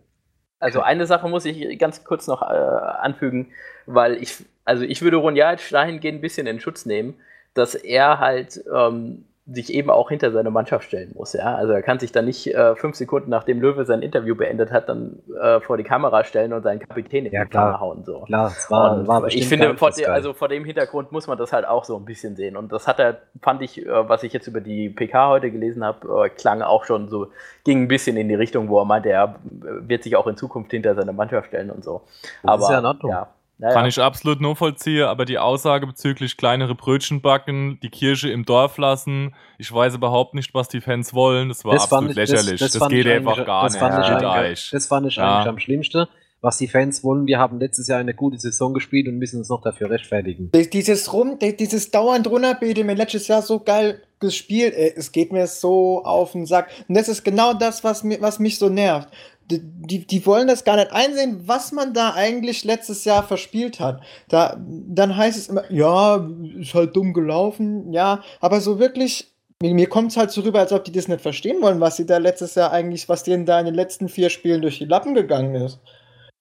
[0.59, 3.51] also eine Sache muss ich ganz kurz noch äh, anfügen,
[3.85, 7.15] weil ich, also ich würde Ronjalic dahingehend ein bisschen in Schutz nehmen,
[7.53, 11.33] dass er halt ähm, sich eben auch hinter seine Mannschaft stellen muss.
[11.33, 11.55] Ja?
[11.55, 14.87] Also er kann sich dann nicht äh, fünf Sekunden nachdem Löwe sein Interview beendet hat,
[14.87, 17.51] dann äh, vor die Kamera stellen und seinen Kapitän in Ja, die.
[17.51, 18.05] Pfanne hauen.
[18.05, 18.21] So.
[18.21, 20.13] Klar, es war, Und war ich finde, vor, Fußball.
[20.13, 22.55] also vor dem Hintergrund muss man das halt auch so ein bisschen sehen.
[22.55, 25.83] Und das hat er, fand ich, äh, was ich jetzt über die PK heute gelesen
[25.83, 27.27] habe, äh, klang auch schon so,
[27.65, 30.37] ging ein bisschen in die Richtung, wo er meinte, er äh, wird sich auch in
[30.37, 32.03] Zukunft hinter seine Mannschaft stellen und so.
[32.43, 33.11] Das ist Aber ja in Ordnung.
[33.11, 33.27] ja,
[33.61, 33.73] naja.
[33.73, 38.43] Kann ich absolut nur vollziehen, aber die Aussage bezüglich kleinere Brötchen backen, die Kirche im
[38.43, 42.11] Dorf lassen, ich weiß überhaupt nicht, was die Fans wollen, das war Das fand absolut
[42.11, 42.59] ich- das- lächerlich.
[42.59, 43.79] Das, das fand geht ich einfach gar das nicht.
[43.79, 44.69] fand euch.
[44.71, 45.35] Das fand ich Ja.
[45.37, 46.07] eigentlich am schlimmsten.
[46.43, 49.49] Was die Fans wollen, wir haben letztes Jahr eine gute Saison gespielt und müssen uns
[49.49, 50.49] noch dafür rechtfertigen.
[50.73, 55.45] Dieses Rum, dieses dauernd runterbeten, mir letztes Jahr so geil gespielt, ey, es geht mir
[55.45, 56.69] so auf den Sack.
[56.87, 59.07] Und das ist genau das, was, mir, was mich so nervt.
[59.51, 64.01] Die, die, wollen das gar nicht einsehen, was man da eigentlich letztes Jahr verspielt hat.
[64.29, 66.27] Da, dann heißt es immer, ja,
[66.59, 69.27] ist halt dumm gelaufen, ja, aber so wirklich,
[69.61, 71.97] mir, mir kommt es halt so rüber, als ob die das nicht verstehen wollen, was
[71.97, 74.85] sie da letztes Jahr eigentlich, was denen da in den letzten vier Spielen durch die
[74.85, 75.79] Lappen gegangen ist.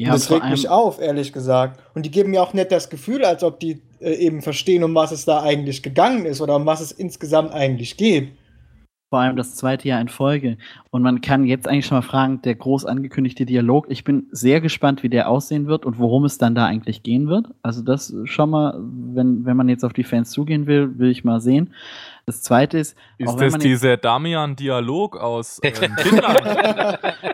[0.00, 1.80] Ja, das regt mich auf, ehrlich gesagt.
[1.94, 4.94] Und die geben mir auch nicht das Gefühl, als ob die äh, eben verstehen, um
[4.94, 8.32] was es da eigentlich gegangen ist oder um was es insgesamt eigentlich geht.
[9.10, 10.56] Vor allem das zweite Jahr in Folge.
[10.90, 14.60] Und man kann jetzt eigentlich schon mal fragen, der groß angekündigte Dialog, ich bin sehr
[14.60, 17.48] gespannt, wie der aussehen wird und worum es dann da eigentlich gehen wird.
[17.60, 21.24] Also das schon mal, wenn, wenn man jetzt auf die Fans zugehen will, will ich
[21.24, 21.74] mal sehen.
[22.24, 26.44] Das zweite ist, Ist das dieser Damian-Dialog aus ähm, Finnland?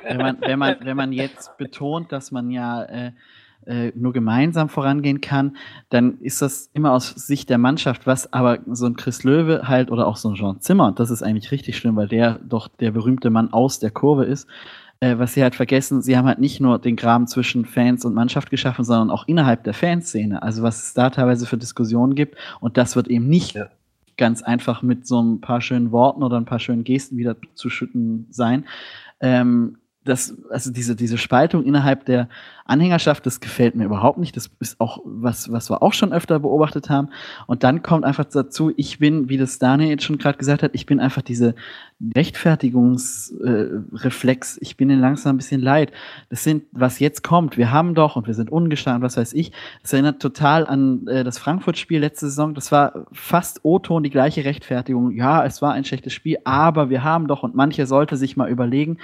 [0.08, 3.12] wenn man, wenn man, wenn man jetzt betont, dass man ja äh,
[3.66, 5.56] äh, nur gemeinsam vorangehen kann,
[5.90, 9.90] dann ist das immer aus Sicht der Mannschaft, was aber so ein Chris Löwe halt
[9.90, 12.68] oder auch so ein Jean Zimmer, und das ist eigentlich richtig schlimm, weil der doch
[12.68, 14.46] der berühmte Mann aus der Kurve ist,
[15.00, 18.14] äh, was sie halt vergessen, sie haben halt nicht nur den Graben zwischen Fans und
[18.14, 20.42] Mannschaft geschaffen, sondern auch innerhalb der Fanszene.
[20.42, 23.66] Also was es da teilweise für Diskussionen gibt und das wird eben nicht Ja.
[24.16, 27.68] ganz einfach mit so ein paar schönen Worten oder ein paar schönen Gesten wieder zu
[27.68, 28.64] schütten sein.
[29.20, 29.76] Ähm,
[30.08, 32.28] das, also diese, diese Spaltung innerhalb der
[32.64, 34.36] Anhängerschaft, das gefällt mir überhaupt nicht.
[34.36, 37.10] Das ist auch was, was wir auch schon öfter beobachtet haben.
[37.46, 40.72] Und dann kommt einfach dazu, ich bin, wie das Daniel jetzt schon gerade gesagt hat,
[40.74, 41.54] ich bin einfach diese
[42.14, 45.92] Rechtfertigungsreflex, ich bin ihnen langsam ein bisschen leid.
[46.28, 49.52] Das sind, was jetzt kommt, wir haben doch und wir sind ungeschlagen, was weiß ich.
[49.82, 52.54] Das erinnert total an äh, das Frankfurt-Spiel letzte Saison.
[52.54, 55.12] Das war fast O-Ton die gleiche Rechtfertigung.
[55.12, 58.50] Ja, es war ein schlechtes Spiel, aber wir haben doch und manche sollte sich mal
[58.50, 58.98] überlegen,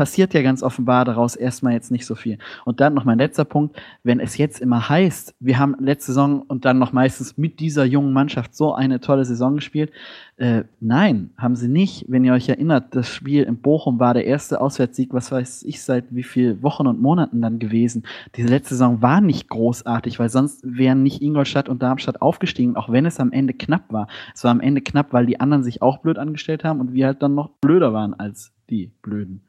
[0.00, 2.38] passiert ja ganz offenbar daraus erstmal jetzt nicht so viel.
[2.64, 6.40] Und dann noch mein letzter Punkt, wenn es jetzt immer heißt, wir haben letzte Saison
[6.40, 9.92] und dann noch meistens mit dieser jungen Mannschaft so eine tolle Saison gespielt.
[10.38, 12.06] Äh, nein, haben sie nicht.
[12.08, 15.82] Wenn ihr euch erinnert, das Spiel in Bochum war der erste Auswärtssieg, was weiß ich,
[15.82, 18.04] seit wie viel Wochen und Monaten dann gewesen.
[18.36, 22.88] Diese letzte Saison war nicht großartig, weil sonst wären nicht Ingolstadt und Darmstadt aufgestiegen, auch
[22.90, 24.08] wenn es am Ende knapp war.
[24.34, 27.04] Es war am Ende knapp, weil die anderen sich auch blöd angestellt haben und wir
[27.04, 29.42] halt dann noch blöder waren als die Blöden.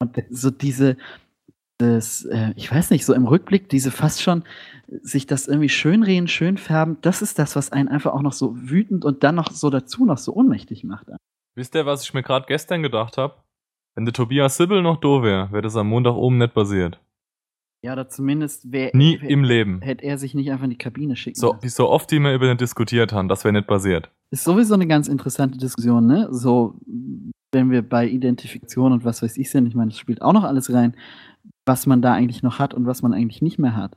[0.00, 0.96] Und so diese,
[1.78, 4.44] das, äh, ich weiß nicht, so im Rückblick, diese fast schon
[5.02, 8.54] sich das irgendwie schönreden, schön färben, das ist das, was einen einfach auch noch so
[8.56, 11.08] wütend und dann noch so dazu noch so ohnmächtig macht.
[11.56, 13.34] Wisst ihr, was ich mir gerade gestern gedacht habe?
[13.96, 17.00] Wenn der Tobias Sibbel noch da wäre, wäre das am Montag oben nicht passiert.
[17.84, 19.80] Ja, oder zumindest wär, Nie wär, im Leben.
[19.82, 21.68] hätte er sich nicht einfach in die Kabine schicken So, lassen.
[21.68, 24.10] so oft, die wir über den diskutiert haben, das wäre nicht passiert.
[24.30, 26.28] Ist sowieso eine ganz interessante Diskussion, ne?
[26.32, 26.76] So,
[27.54, 30.44] wenn wir bei Identifikation und was weiß ich sind, ich meine, das spielt auch noch
[30.44, 30.94] alles rein,
[31.64, 33.96] was man da eigentlich noch hat und was man eigentlich nicht mehr hat.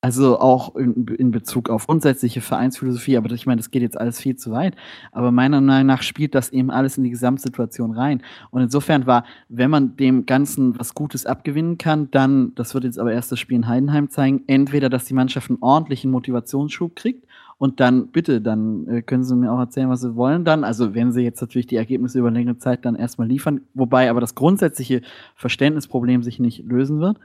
[0.00, 4.20] Also auch in, in Bezug auf grundsätzliche Vereinsphilosophie, aber ich meine, das geht jetzt alles
[4.20, 4.76] viel zu weit.
[5.12, 8.22] Aber meiner Meinung nach spielt das eben alles in die Gesamtsituation rein.
[8.50, 12.98] Und insofern war, wenn man dem Ganzen was Gutes abgewinnen kann, dann, das wird jetzt
[12.98, 17.26] aber erst das Spiel in Heidenheim zeigen, entweder, dass die Mannschaft einen ordentlichen Motivationsschub kriegt
[17.64, 20.64] und dann bitte, dann äh, können sie mir auch erzählen, was sie wollen dann.
[20.64, 24.20] Also wenn sie jetzt natürlich die Ergebnisse über längere Zeit dann erstmal liefern, wobei aber
[24.20, 25.00] das grundsätzliche
[25.34, 27.18] Verständnisproblem sich nicht lösen wird.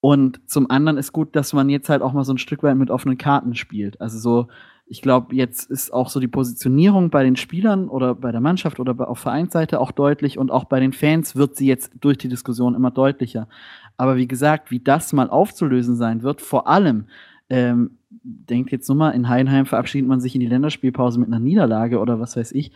[0.00, 2.76] Und zum anderen ist gut, dass man jetzt halt auch mal so ein Stück weit
[2.76, 4.00] mit offenen Karten spielt.
[4.00, 4.46] Also so,
[4.86, 8.78] ich glaube, jetzt ist auch so die Positionierung bei den Spielern oder bei der Mannschaft
[8.78, 12.28] oder auf Vereinsseite auch deutlich und auch bei den Fans wird sie jetzt durch die
[12.28, 13.48] Diskussion immer deutlicher.
[13.96, 17.06] Aber wie gesagt, wie das mal aufzulösen sein wird, vor allem,
[17.52, 21.38] ähm, denkt jetzt nur mal, in Heidenheim verabschiedet man sich in die Länderspielpause mit einer
[21.38, 22.72] Niederlage oder was weiß ich.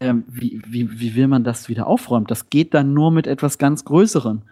[0.00, 2.26] Ähm, wie, wie, wie will man das wieder aufräumen?
[2.26, 4.42] Das geht dann nur mit etwas ganz Größerem.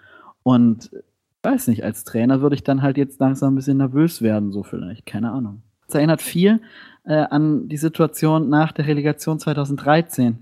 [0.42, 4.22] Und ich weiß nicht, als Trainer würde ich dann halt jetzt langsam ein bisschen nervös
[4.22, 5.62] werden, so vielleicht, keine Ahnung.
[5.86, 6.60] Es erinnert viel
[7.04, 10.38] äh, an die Situation nach der Relegation 2013.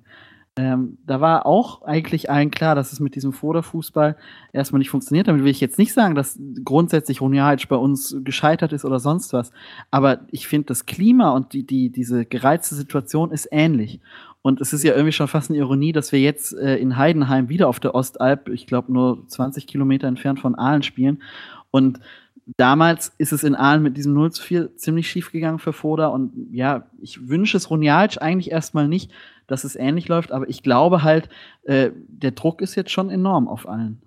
[0.58, 4.16] Ähm, da war auch eigentlich allen klar, dass es mit diesem Vorderfußball
[4.52, 5.28] erstmal nicht funktioniert.
[5.28, 9.32] Damit will ich jetzt nicht sagen, dass grundsätzlich Runjaic bei uns gescheitert ist oder sonst
[9.32, 9.52] was.
[9.92, 14.00] Aber ich finde, das Klima und die, die, diese gereizte Situation ist ähnlich.
[14.42, 17.48] Und es ist ja irgendwie schon fast eine Ironie, dass wir jetzt äh, in Heidenheim
[17.48, 21.22] wieder auf der Ostalb, ich glaube nur 20 Kilometer entfernt von Aalen spielen.
[21.70, 22.00] Und
[22.56, 26.08] damals ist es in Aalen mit diesem 0 zu 4 ziemlich schief gegangen für Foda.
[26.08, 29.12] Und ja, ich wünsche es Runjaic eigentlich erstmal nicht,
[29.48, 31.28] dass es ähnlich läuft, aber ich glaube halt,
[31.64, 34.00] äh, der Druck ist jetzt schon enorm auf allen.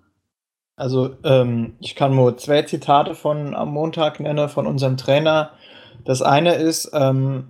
[0.76, 5.50] Also, ähm, ich kann nur zwei Zitate von am Montag nennen von unserem Trainer.
[6.04, 7.48] Das eine ist, ähm,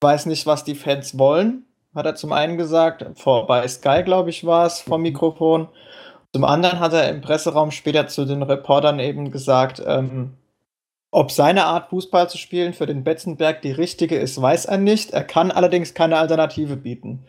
[0.00, 4.30] weiß nicht, was die Fans wollen, hat er zum einen gesagt, vor, bei Sky, glaube
[4.30, 5.68] ich, war es, vom Mikrofon.
[6.34, 10.34] Zum anderen hat er im Presseraum später zu den Reportern eben gesagt, ähm,
[11.12, 15.12] ob seine Art Fußball zu spielen für den Betzenberg die richtige ist, weiß er nicht.
[15.12, 17.24] Er kann allerdings keine Alternative bieten.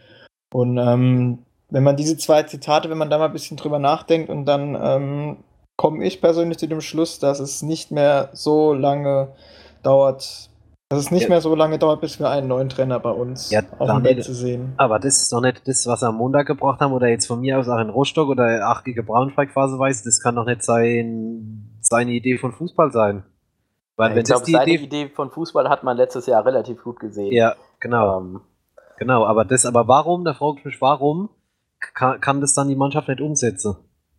[0.53, 4.29] Und ähm, wenn man diese zwei Zitate, wenn man da mal ein bisschen drüber nachdenkt
[4.29, 5.37] und dann ähm,
[5.75, 9.33] komme ich persönlich zu dem Schluss, dass es nicht mehr so lange
[9.81, 10.49] dauert,
[10.89, 11.29] dass es nicht ja.
[11.29, 14.23] mehr so lange dauert, bis wir einen neuen Trainer bei uns ja, auf dem Bett
[14.23, 14.73] zu sehen.
[14.77, 17.41] Aber das ist doch nicht das, was wir am Montag gebracht haben oder jetzt von
[17.41, 20.03] mir aus auch in Rostock oder achtige Braunschweig-Phase weiß.
[20.03, 23.23] Das kann doch nicht sein, seine Idee von Fußball sein.
[23.95, 27.31] Weil ich glaube, seine Idee, Idee von Fußball hat man letztes Jahr relativ gut gesehen.
[27.31, 28.19] Ja, genau.
[28.19, 28.41] Ähm,
[28.97, 31.29] genau, aber das, aber warum, da frage ich mich, warum
[31.93, 33.75] kann, kann das dann die Mannschaft nicht umsetzen?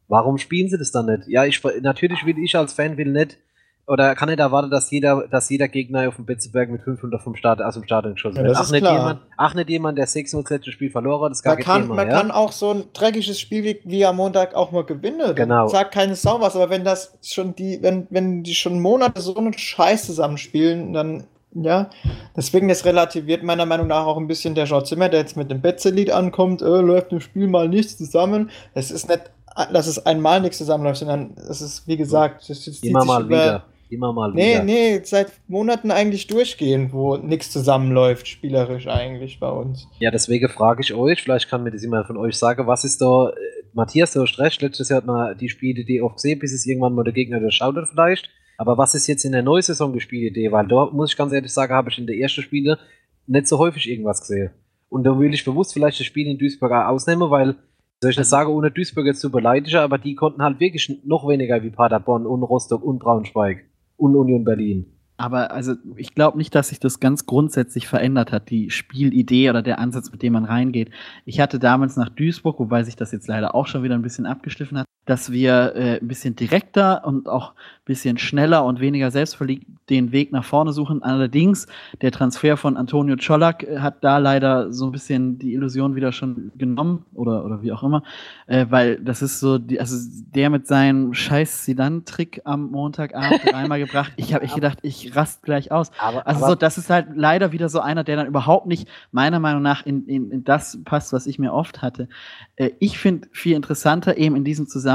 [0.07, 1.27] Warum spielen sie das dann nicht?
[1.29, 3.39] Ja, ich, natürlich will ich als Fan will nicht
[3.87, 7.37] oder kann nicht erwarten, dass jeder, dass jeder Gegner auf dem Betzeberg mit 500 vom
[7.37, 8.55] Start, aus dem Stadion geschossen wird.
[8.55, 8.97] Ja, ach, nicht klar.
[8.97, 11.83] jemand, ach, nicht jemand, der 600 letzte Spiel verloren hat, das ist gar man kann,
[11.83, 12.17] Thema, Man ja?
[12.17, 15.35] kann auch so ein dreckiges Spiel wie, wie am Montag auch mal gewinnen.
[15.35, 15.69] Genau.
[15.69, 19.37] Sagt keine Sau was, aber wenn das schon die, wenn, wenn die schon Monate so
[19.37, 21.25] einen Scheiß zusammenspielen, dann
[21.57, 21.89] ja,
[22.37, 25.53] deswegen das relativiert meiner Meinung nach auch ein bisschen der Jean Zimmer, der jetzt mit
[25.53, 28.51] dem Betze-Lied ankommt, äh, läuft im Spiel mal nichts zusammen.
[28.73, 29.31] Es ist nicht,
[29.73, 33.29] dass es einmal nichts zusammenläuft, sondern es ist, wie gesagt, es zieht Immer mal über,
[33.29, 34.65] wieder Immer mal nee, wieder.
[34.65, 39.87] Nee, seit Monaten eigentlich durchgehend, wo nichts zusammenläuft, spielerisch eigentlich bei uns.
[40.01, 43.01] Ja, deswegen frage ich euch, vielleicht kann mir das jemand von euch sagen, was ist
[43.01, 43.33] da, äh,
[43.73, 46.95] Matthias, du hast recht, letztes Jahr hat man die Spielidee oft gesehen, bis es irgendwann
[46.95, 48.29] mal der Gegner durchschaut hat vielleicht.
[48.57, 50.51] Aber was ist jetzt in der neuen Saison die Spielidee?
[50.53, 52.79] Weil da muss ich ganz ehrlich sagen, habe ich in der ersten Spiele
[53.27, 54.51] nicht so häufig irgendwas gesehen.
[54.89, 57.57] Und da will ich bewusst vielleicht das Spiel in Duisburg ausnehmen, weil
[58.01, 61.27] soll ich nicht sagen, ohne Duisburg jetzt zu beleidigen, aber die konnten halt wirklich noch
[61.27, 63.65] weniger wie Paderborn und Rostock und Braunschweig
[63.97, 64.87] und Union Berlin.
[65.17, 69.63] Aber also ich glaube nicht, dass sich das ganz grundsätzlich verändert hat, die Spielidee oder
[69.63, 70.91] der Ansatz, mit dem man reingeht.
[71.25, 74.27] Ich hatte damals nach Duisburg, wobei sich das jetzt leider auch schon wieder ein bisschen
[74.27, 79.11] abgeschliffen hat, dass wir äh, ein bisschen direkter und auch ein bisschen schneller und weniger
[79.11, 81.03] selbstverliebt den Weg nach vorne suchen.
[81.03, 81.67] Allerdings,
[82.01, 86.13] der Transfer von Antonio Czolak äh, hat da leider so ein bisschen die Illusion wieder
[86.13, 88.03] schon genommen oder, oder wie auch immer,
[88.47, 89.97] äh, weil das ist so, die, also
[90.35, 94.13] der mit seinem scheiß Sidan-Trick am Montagabend einmal gebracht.
[94.17, 95.91] Ich habe echt gedacht, ich rast gleich aus.
[95.99, 98.89] Aber, also aber so, das ist halt leider wieder so einer, der dann überhaupt nicht
[99.13, 102.09] meiner Meinung nach in, in, in das passt, was ich mir oft hatte.
[102.57, 104.94] Äh, ich finde viel interessanter eben in diesem Zusammenhang,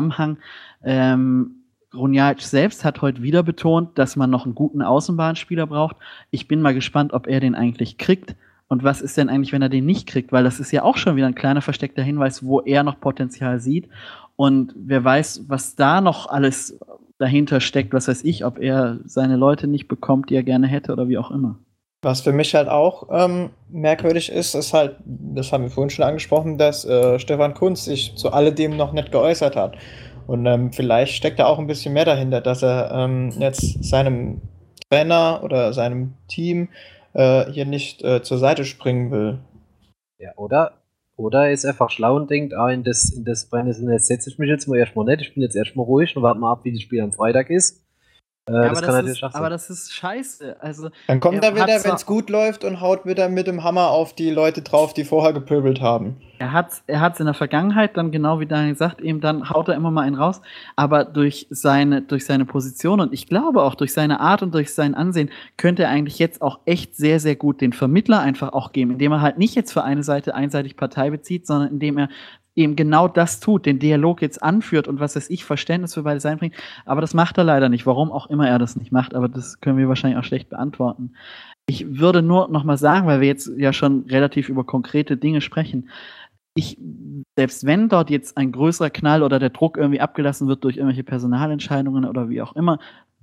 [0.84, 1.56] ähm,
[1.92, 5.96] Grunjac selbst hat heute wieder betont, dass man noch einen guten Außenbahnspieler braucht.
[6.30, 8.36] Ich bin mal gespannt, ob er den eigentlich kriegt.
[8.68, 10.32] Und was ist denn eigentlich, wenn er den nicht kriegt?
[10.32, 13.60] Weil das ist ja auch schon wieder ein kleiner versteckter Hinweis, wo er noch Potenzial
[13.60, 13.90] sieht.
[14.36, 16.80] Und wer weiß, was da noch alles
[17.18, 20.94] dahinter steckt, was weiß ich, ob er seine Leute nicht bekommt, die er gerne hätte
[20.94, 21.58] oder wie auch immer.
[22.02, 26.06] Was für mich halt auch ähm, merkwürdig ist, ist halt, das haben wir vorhin schon
[26.06, 29.76] angesprochen, dass äh, Stefan Kunz sich zu alledem noch nicht geäußert hat.
[30.26, 34.42] Und ähm, vielleicht steckt da auch ein bisschen mehr dahinter, dass er ähm, jetzt seinem
[34.90, 36.70] Trainer oder seinem Team
[37.14, 39.40] äh, hier nicht äh, zur Seite springen will.
[40.20, 40.74] Ja, oder?
[41.18, 44.38] Oder er ist einfach schlau und denkt, ah, in das, in das Brennnesselnetz setze ich
[44.38, 46.72] mich jetzt mal erstmal nicht, ich bin jetzt erstmal ruhig und warte mal ab, wie
[46.72, 47.84] das Spiel am Freitag ist.
[48.50, 50.56] Äh, ja, das aber, das ist, aber das ist scheiße.
[50.60, 53.64] Also, Dann kommt er, er wieder, wenn es gut läuft und haut wieder mit dem
[53.64, 56.18] Hammer auf die Leute drauf, die vorher gepöbelt haben.
[56.40, 59.50] Er hat es er hat's in der Vergangenheit dann genau wie Daniel sagt, eben dann
[59.50, 60.42] haut er immer mal einen raus,
[60.78, 64.74] aber durch seine, durch seine Position und ich glaube auch durch seine Art und durch
[64.74, 68.72] sein Ansehen könnte er eigentlich jetzt auch echt sehr, sehr gut den Vermittler einfach auch
[68.72, 72.10] geben, indem er halt nicht jetzt für eine Seite einseitig Partei bezieht, sondern indem er
[72.60, 76.20] eben genau das tut, den Dialog jetzt anführt und was weiß ich, Verständnis für beide
[76.20, 76.56] Seiten bringt.
[76.86, 77.86] Aber das macht er leider nicht.
[77.86, 81.14] Warum auch immer er das nicht macht, aber das können wir wahrscheinlich auch schlecht beantworten.
[81.68, 85.40] Ich würde nur noch mal sagen, weil wir jetzt ja schon relativ über konkrete Dinge
[85.40, 85.90] sprechen.
[86.54, 86.78] Ich,
[87.38, 91.04] selbst wenn dort jetzt ein größerer Knall oder der Druck irgendwie abgelassen wird durch irgendwelche
[91.04, 92.80] Personalentscheidungen oder wie auch immer,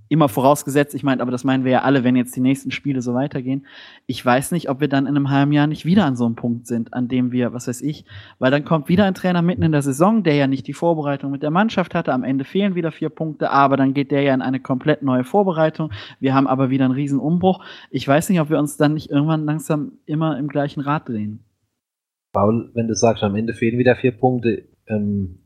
[0.09, 3.03] immer vorausgesetzt, ich meine, aber das meinen wir ja alle, wenn jetzt die nächsten Spiele
[3.03, 3.67] so weitergehen.
[4.07, 6.37] Ich weiß nicht, ob wir dann in einem halben Jahr nicht wieder an so einem
[6.37, 8.05] Punkt sind, an dem wir, was weiß ich,
[8.39, 11.31] weil dann kommt wieder ein Trainer mitten in der Saison, der ja nicht die Vorbereitung
[11.31, 12.13] mit der Mannschaft hatte.
[12.13, 15.25] Am Ende fehlen wieder vier Punkte, aber dann geht der ja in eine komplett neue
[15.25, 15.91] Vorbereitung.
[16.21, 17.65] Wir haben aber wieder einen riesen Umbruch.
[17.91, 21.41] Ich weiß nicht, ob wir uns dann nicht irgendwann langsam immer im gleichen Rad drehen.
[22.33, 25.39] Paul, wenn du sagst, am Ende fehlen wieder vier Punkte, ähm,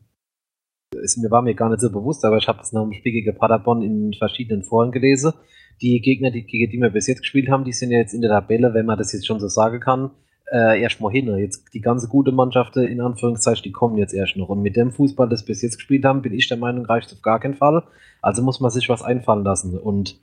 [0.95, 3.11] ist, mir war mir gar nicht so bewusst, aber ich habe das nach dem Spiel
[3.11, 5.33] gegen Paderborn in verschiedenen Foren gelesen.
[5.81, 8.21] Die Gegner, die, gegen die wir bis jetzt gespielt haben, die sind ja jetzt in
[8.21, 10.11] der Tabelle, wenn man das jetzt schon so sagen kann,
[10.51, 11.35] äh, erst mal hin.
[11.37, 14.49] Jetzt die ganze gute Mannschaft, in Anführungszeichen, die kommen jetzt erst noch.
[14.49, 17.21] Und mit dem Fußball, das bis jetzt gespielt haben, bin ich der Meinung, reicht auf
[17.21, 17.83] gar keinen Fall.
[18.21, 19.79] Also muss man sich was einfallen lassen.
[19.79, 20.19] Und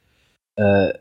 [0.56, 0.92] äh,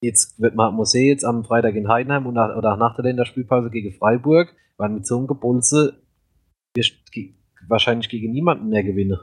[0.00, 3.70] jetzt wird man muss jetzt am Freitag in Heidenheim und nach, oder nach der Länderspielpause
[3.70, 6.02] gegen Freiburg, weil mit so einem Gebulze
[7.68, 9.18] wahrscheinlich gegen niemanden mehr gewinnen.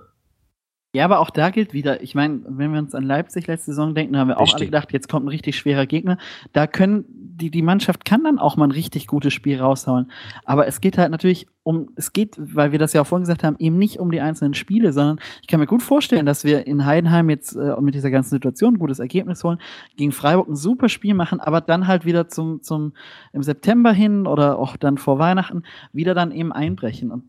[0.96, 3.94] Ja, aber auch da gilt wieder, ich meine, wenn wir uns an Leipzig letzte Saison
[3.94, 6.18] denken, haben wir auch alle gedacht, jetzt kommt ein richtig schwerer Gegner.
[6.54, 10.10] Da können, die, die Mannschaft kann dann auch mal ein richtig gutes Spiel raushauen.
[10.46, 13.44] Aber es geht halt natürlich um, es geht, weil wir das ja auch vorhin gesagt
[13.44, 16.66] haben, eben nicht um die einzelnen Spiele, sondern ich kann mir gut vorstellen, dass wir
[16.66, 19.60] in Heidenheim jetzt äh, mit dieser ganzen Situation ein gutes Ergebnis holen,
[19.98, 22.94] gegen Freiburg ein super Spiel machen, aber dann halt wieder zum, zum,
[23.34, 27.12] im September hin oder auch dann vor Weihnachten wieder dann eben einbrechen.
[27.12, 27.24] Und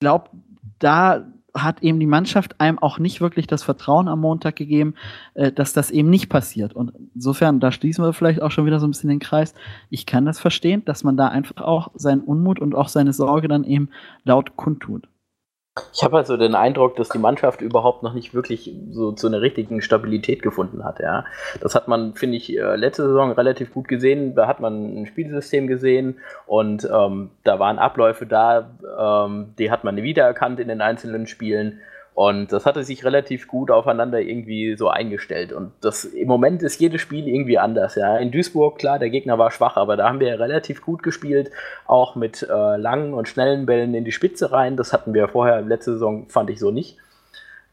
[0.00, 0.30] glaube,
[0.78, 4.94] da hat eben die Mannschaft einem auch nicht wirklich das Vertrauen am Montag gegeben,
[5.34, 6.74] äh, dass das eben nicht passiert.
[6.74, 9.54] Und insofern, da schließen wir vielleicht auch schon wieder so ein bisschen den Kreis.
[9.90, 13.48] Ich kann das verstehen, dass man da einfach auch seinen Unmut und auch seine Sorge
[13.48, 13.90] dann eben
[14.24, 15.08] laut kundtut.
[15.92, 19.40] Ich habe also den Eindruck, dass die Mannschaft überhaupt noch nicht wirklich so zu einer
[19.40, 21.00] richtigen Stabilität gefunden hat.
[21.00, 21.24] Ja.
[21.60, 24.34] Das hat man, finde ich, äh, letzte Saison relativ gut gesehen.
[24.34, 29.84] Da hat man ein Spielsystem gesehen und ähm, da waren Abläufe da, ähm, die hat
[29.84, 31.80] man wiedererkannt in den einzelnen Spielen.
[32.14, 35.52] Und das hatte sich relativ gut aufeinander irgendwie so eingestellt.
[35.52, 37.94] Und das im Moment ist jedes Spiel irgendwie anders.
[37.94, 38.16] Ja.
[38.16, 41.50] In Duisburg, klar, der Gegner war schwach, aber da haben wir relativ gut gespielt,
[41.86, 44.76] auch mit äh, langen und schnellen Bällen in die Spitze rein.
[44.76, 46.98] Das hatten wir vorher letzte Saison, fand ich so nicht.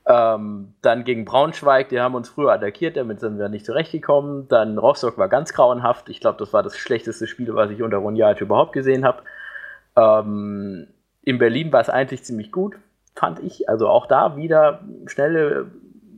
[0.05, 4.47] Ähm, dann gegen Braunschweig, die haben uns früher attackiert, damit sind wir nicht zurechtgekommen.
[4.47, 6.09] Dann Rostock war ganz grauenhaft.
[6.09, 9.23] Ich glaube, das war das schlechteste Spiel, was ich unter Ronjalic überhaupt gesehen habe.
[9.97, 10.87] Ähm,
[11.23, 12.77] in Berlin war es eigentlich ziemlich gut
[13.17, 13.67] fand ich.
[13.69, 15.67] Also auch da wieder schnelle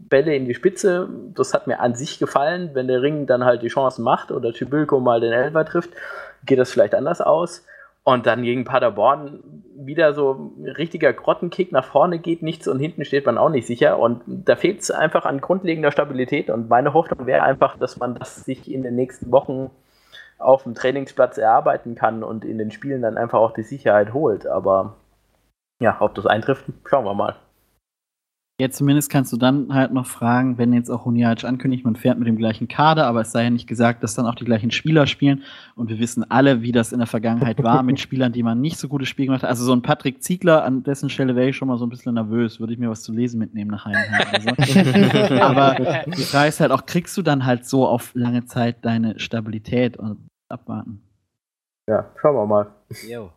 [0.10, 1.08] Bälle in die Spitze.
[1.36, 2.72] Das hat mir an sich gefallen.
[2.74, 5.92] Wenn der Ring dann halt die Chancen macht oder Tybülko mal den Elfer trifft,
[6.46, 7.66] geht das vielleicht anders aus.
[8.04, 9.40] Und dann gegen Paderborn
[9.76, 13.68] wieder so ein richtiger Grottenkick nach vorne geht nichts und hinten steht man auch nicht
[13.68, 14.00] sicher.
[14.00, 16.50] Und da fehlt es einfach an grundlegender Stabilität.
[16.50, 19.70] Und meine Hoffnung wäre einfach, dass man das sich in den nächsten Wochen
[20.40, 24.48] auf dem Trainingsplatz erarbeiten kann und in den Spielen dann einfach auch die Sicherheit holt.
[24.48, 24.96] Aber
[25.80, 27.36] ja, ob das eintrifft, schauen wir mal.
[28.60, 32.20] Ja, zumindest kannst du dann halt noch fragen, wenn jetzt auch Huniac ankündigt, man fährt
[32.20, 34.70] mit dem gleichen Kader, aber es sei ja nicht gesagt, dass dann auch die gleichen
[34.70, 35.44] Spieler spielen.
[35.76, 38.78] Und wir wissen alle, wie das in der Vergangenheit war mit Spielern, die man nicht
[38.78, 39.50] so gute Spiele gemacht hat.
[39.50, 42.16] Also so ein Patrick Ziegler, an dessen Stelle wäre ich schon mal so ein bisschen
[42.16, 44.28] nervös, würde ich mir was zu lesen mitnehmen nach Heidenheim.
[44.58, 45.36] Also.
[45.42, 49.18] aber die Frage ist halt auch, kriegst du dann halt so auf lange Zeit deine
[49.22, 51.02] Stabilität und abwarten?
[51.90, 52.68] Ja, schauen wir mal.
[53.08, 53.32] Jo.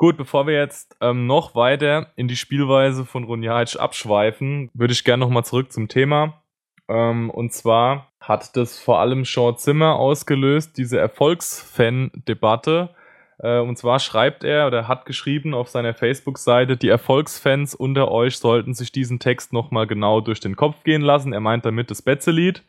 [0.00, 5.04] Gut, bevor wir jetzt ähm, noch weiter in die Spielweise von Runjajic abschweifen, würde ich
[5.04, 6.40] gerne nochmal zurück zum Thema.
[6.88, 12.94] Ähm, und zwar hat das vor allem Sean Zimmer ausgelöst, diese Erfolgsfan-Debatte.
[13.40, 18.38] Äh, und zwar schreibt er oder hat geschrieben auf seiner Facebook-Seite, die Erfolgsfans unter euch
[18.38, 21.34] sollten sich diesen Text nochmal genau durch den Kopf gehen lassen.
[21.34, 22.62] Er meint damit das Betze-Lied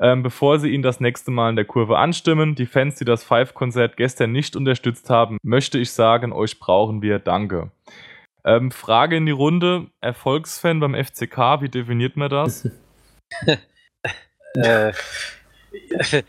[0.00, 2.54] ähm, bevor sie ihn das nächste Mal in der Kurve anstimmen.
[2.54, 7.18] Die Fans, die das Five-Konzert gestern nicht unterstützt haben, möchte ich sagen, euch brauchen wir.
[7.18, 7.70] Danke.
[8.44, 12.68] Ähm, Frage in die Runde: Erfolgsfan beim FCK, wie definiert man das?
[14.54, 14.92] äh.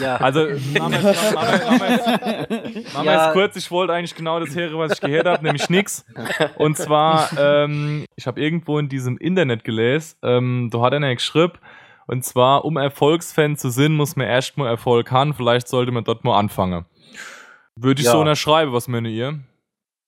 [0.00, 0.16] Ja.
[0.18, 3.32] Also, machen wir es ja.
[3.32, 3.56] kurz.
[3.56, 6.04] Ich wollte eigentlich genau das hören, was ich gehört habe, nämlich nix.
[6.58, 11.54] Und zwar, ähm, ich habe irgendwo in diesem Internet gelesen, ähm, da hat einer geschrieben,
[12.06, 15.34] und zwar, um Erfolgsfan zu sein, muss man erstmal Erfolg haben.
[15.34, 16.84] Vielleicht sollte man dort mal anfangen.
[17.76, 18.12] Würde ich ja.
[18.12, 19.40] so unterschreiben, was meine ihr?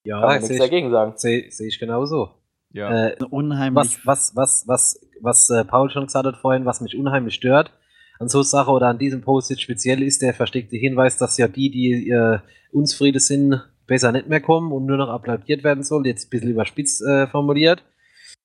[0.04, 1.14] Ja, Kann man nichts dagegen sagen.
[1.16, 2.30] Sehe seh ich genauso.
[2.72, 3.08] Ja.
[3.08, 3.98] Äh, unheimlich.
[4.04, 7.72] Was, was, was, was, was äh, Paul schon gesagt hat vorhin, was mich unheimlich stört
[8.18, 11.48] an so Sache oder an diesem Post jetzt speziell ist der versteckte Hinweis, dass ja
[11.48, 12.38] die, die äh,
[12.72, 16.06] unzufrieden sind, besser nicht mehr kommen und nur noch applaudiert werden soll.
[16.06, 17.84] Jetzt ein bisschen überspitzt äh, formuliert.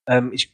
[0.08, 0.54] Ähm, ich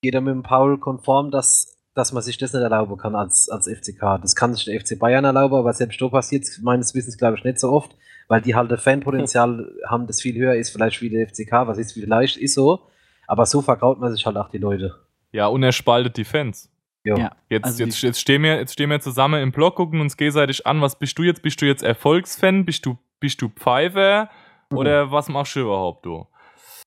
[0.00, 3.48] gehe da mit dem Paul konform, dass dass man sich das nicht erlauben kann als,
[3.48, 4.18] als FCK.
[4.22, 7.44] Das kann sich der FC Bayern erlauben, aber selbst da passiert meines Wissens, glaube ich,
[7.44, 7.94] nicht so oft,
[8.28, 11.78] weil die halt das Fanpotenzial haben, das viel höher ist, vielleicht wie der FCK, was
[11.78, 12.80] ist vielleicht, ist so.
[13.26, 14.94] Aber so vergraut man sich halt auch die Leute.
[15.32, 16.70] Ja, und er spaltet die Fans.
[17.04, 17.16] Jo.
[17.16, 17.32] Ja.
[17.48, 20.66] Jetzt, Also jetzt, jetzt, stehen wir, jetzt stehen wir zusammen im Blog, gucken uns gegenseitig
[20.66, 20.80] an.
[20.80, 21.42] Was bist du jetzt?
[21.42, 22.64] Bist du jetzt Erfolgsfan?
[22.64, 24.30] Bist du, bist du Pfeifer?
[24.70, 24.78] Mhm.
[24.78, 26.26] Oder was machst du überhaupt, du?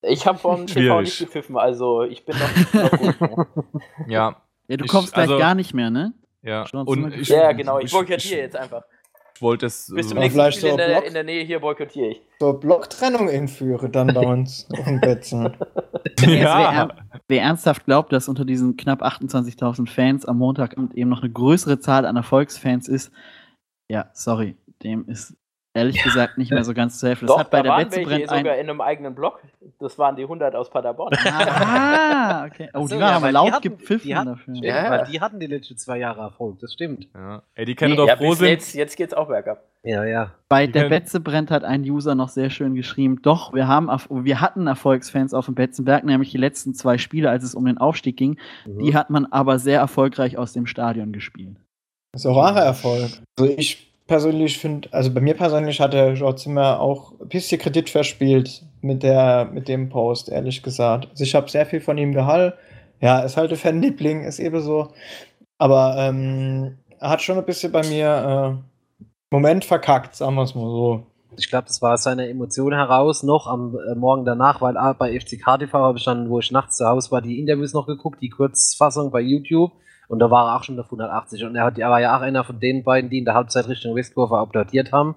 [0.02, 3.48] Ich habe vom TV nicht gepfiffen, also ich bin noch, noch gut.
[4.08, 6.14] Ja, Ja, du Ich- kommst gleich also- gar nicht mehr, ne?
[6.42, 6.66] ja.
[6.74, 8.84] Und ich, ja, genau, ich ich- boykottiere jetzt einfach.
[9.36, 9.92] ich wollte es.
[9.94, 11.06] Bis zum Ja, nächsten vielleicht Spiel so in der, Block.
[11.08, 12.22] in der Nähe hier boykottiere ich.
[12.40, 15.56] So Blocktrennung einführen dann bei uns dem Betzen.
[16.22, 16.90] Wer, ja.
[17.28, 21.80] wer ernsthaft glaubt, dass unter diesen knapp 28.000 Fans am Montagabend eben noch eine größere
[21.80, 23.12] Zahl an Erfolgsfans ist,
[23.90, 25.36] ja, sorry, dem ist
[25.76, 27.28] ehrlich gesagt nicht mehr so ganz zu helfen.
[27.28, 28.40] Das Doch, hat bei da der waren welche ein...
[28.40, 29.42] sogar in einem eigenen Block.
[29.80, 31.12] Das waren die 100 aus Paderborn.
[31.26, 32.70] Ah, okay.
[32.74, 34.54] Oh, so, die waren ja, aber laut hatten- gepfiffen die hatten- dafür.
[34.56, 34.90] Ja, ja.
[34.92, 37.08] Weil die hatten die letzten zwei Jahre Erfolg, das stimmt.
[37.14, 37.42] ja.
[37.56, 38.50] Ey, die können Nee, doch ja, froh sein.
[38.50, 39.64] jetzt, jetzt geht's auch bergab.
[39.84, 40.32] Ja, ja.
[40.50, 43.88] Bei Die der können- Betzebrennt hat ein User noch sehr schön geschrieben, doch, wir, haben,
[44.10, 47.78] wir hatten Erfolgsfans auf dem Betzenberg, nämlich die letzten zwei Spiele, als es um den
[47.78, 48.38] Aufstieg ging.
[48.66, 48.80] Mhm.
[48.80, 51.58] Die hat man aber sehr erfolgreich aus dem Stadion gespielt.
[52.14, 53.10] Das ist auch wahrer Erfolg.
[53.38, 57.60] Also ich persönlich finde, also bei mir persönlich hat der George Zimmer auch ein bisschen
[57.60, 61.10] Kredit verspielt mit, der, mit dem Post, ehrlich gesagt.
[61.12, 62.58] Also ich habe sehr viel von ihm gehalten.
[63.02, 64.90] Ja, ist halt ein Fanliebling, ist eben so.
[65.58, 68.96] Aber ähm, er hat schon ein bisschen bei mir äh,
[69.32, 71.06] Moment verkackt, sagen wir es mal so.
[71.38, 74.94] Ich glaube, das war aus seiner Emotion heraus noch am äh, Morgen danach, weil ah,
[74.94, 77.88] bei FCK TV habe ich dann, wo ich nachts zu Hause war, die Interviews noch
[77.88, 79.72] geguckt, die Kurzfassung bei YouTube.
[80.08, 81.44] Und da war er auch schon auf 180.
[81.46, 83.68] Und er, hat, er war ja auch einer von den beiden, die in der Halbzeit
[83.68, 85.16] Richtung Westkurve applaudiert haben.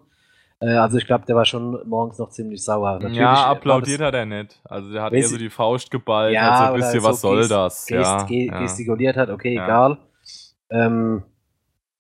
[0.61, 2.95] Äh, also ich glaube, der war schon morgens noch ziemlich sauer.
[2.95, 4.61] Natürlich, Ja, applaudiert hat er nicht.
[4.64, 7.09] Also der hat eher so die Faust geballt, Ja, hat so ein oder bisschen, so
[7.09, 7.86] was soll das?
[7.86, 8.61] Gest, ja, ge ja.
[8.61, 9.64] gestikuliert hat, okay, Ja.
[9.64, 9.99] egal.
[10.70, 11.22] Ähm,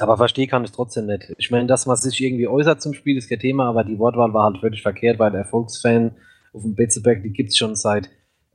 [0.00, 1.34] aber verstehe kann ich trotzdem nicht.
[1.38, 4.32] Ich meine, dass man sich irgendwie äußert zum Spiel, ist kein Thema, aber die Wortwahl
[4.32, 6.12] war halt völlig verkehrt, weil der Erfolgsfan
[6.52, 8.08] auf dem Betzeberg, die gibt es schon seit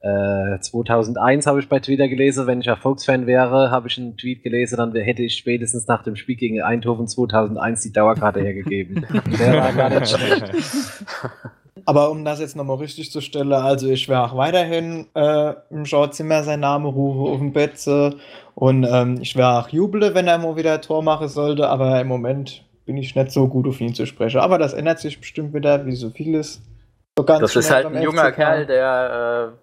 [0.03, 2.45] äh, 2001, habe ich bei Twitter gelesen.
[2.45, 6.17] Wenn ich Erfolgsfan wäre, habe ich einen Tweet gelesen, dann hätte ich spätestens nach dem
[6.17, 9.05] Spiel gegen Eindhoven 2001 die Dauerkarte hergegeben.
[9.39, 10.51] Der war gar nicht schlecht.
[11.85, 15.83] Aber um das jetzt nochmal richtig zu stellen, also ich werde auch weiterhin äh, im
[15.83, 18.15] George Zimmer sein Name rufen auf dem Betze
[18.55, 21.99] und ähm, ich werde auch jubeln, wenn er mal wieder ein Tor machen sollte, aber
[21.99, 24.39] im Moment bin ich nicht so gut auf ihn zu sprechen.
[24.39, 26.61] Aber das ändert sich bestimmt wieder, wie so vieles.
[27.17, 28.35] So ganz Das ist halt ein junger FCK.
[28.35, 29.62] Kerl, der äh,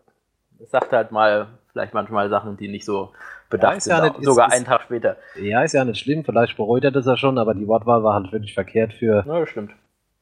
[0.67, 3.11] sagt halt mal, vielleicht manchmal Sachen, die nicht so
[3.49, 3.97] bedacht Ja, ist sind.
[3.97, 5.17] ja nicht- sogar ist- einen Tag später.
[5.41, 8.15] Ja, ist ja nicht schlimm, vielleicht bereut er das ja schon, aber die Wortwahl war
[8.15, 9.73] halt wirklich verkehrt für, Ja, stimmt.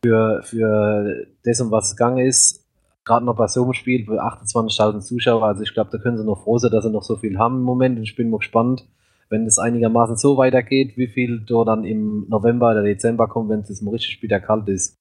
[0.05, 2.65] für, für das, um was es gegangen ist.
[3.05, 5.43] Gerade noch bei so einem Spiel für 28.000 Zuschauer.
[5.45, 7.57] Also ich glaube, da können sie noch froh sein, dass sie noch so viel haben
[7.57, 7.97] im Moment.
[7.97, 8.85] Und ich bin mal gespannt,
[9.31, 13.61] wenn es einigermaßen so weitergeht, wie viel da dann im November oder Dezember kommt, wenn
[13.61, 14.95] es mal richtig wieder kalt ist.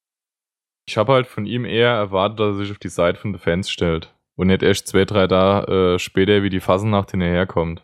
[0.87, 3.39] Ich habe halt von ihm eher erwartet, dass er sich auf die Seite von den
[3.39, 4.13] Fans stellt.
[4.37, 7.83] Und nicht erst zwei, drei Tage äh, später wie die Fasnacht hinterherkommt.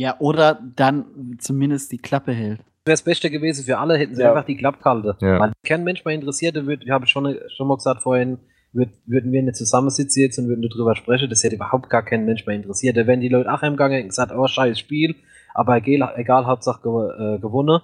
[0.00, 2.60] Ja, oder dann zumindest die Klappe hält.
[2.86, 4.30] wäre das Beste gewesen für alle, hätten sie Ja.
[4.32, 5.16] einfach die Klappkalte.
[5.20, 5.40] Ja.
[5.40, 8.38] Weil kein Mensch mehr interessierte wird, habe ich schon, schon mal gesagt vorhin,
[8.72, 12.24] würd, würden wir nicht zusammensitzen jetzt und würden darüber sprechen, das hätte überhaupt gar kein
[12.24, 12.96] Mensch mehr interessiert.
[12.96, 15.16] Da wären die Leute auch gegangen und gesagt, oh, scheiß Spiel,
[15.54, 17.80] aber egal, egal Hauptsache äh, gewonnen.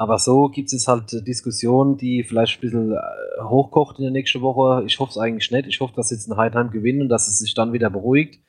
[0.00, 4.40] Aber so gibt es halt Diskussionen, die vielleicht ein bisschen äh, hochkocht in der nächsten
[4.40, 4.82] Woche.
[4.86, 5.66] Ich hoffe es eigentlich nicht.
[5.66, 8.40] Ich hoffe, dass jetzt ein Heidenheim gewinnt und dass es sich dann wieder beruhigt.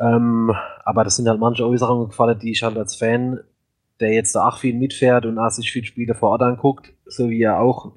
[0.00, 0.52] Ähm,
[0.84, 3.38] aber das sind halt manche Äußerungen gefallen, die ich halt als Fan,
[4.00, 7.30] der jetzt da auch viel mitfährt und auch sich viele Spiele vor Ort anguckt, so
[7.30, 7.92] wie er auch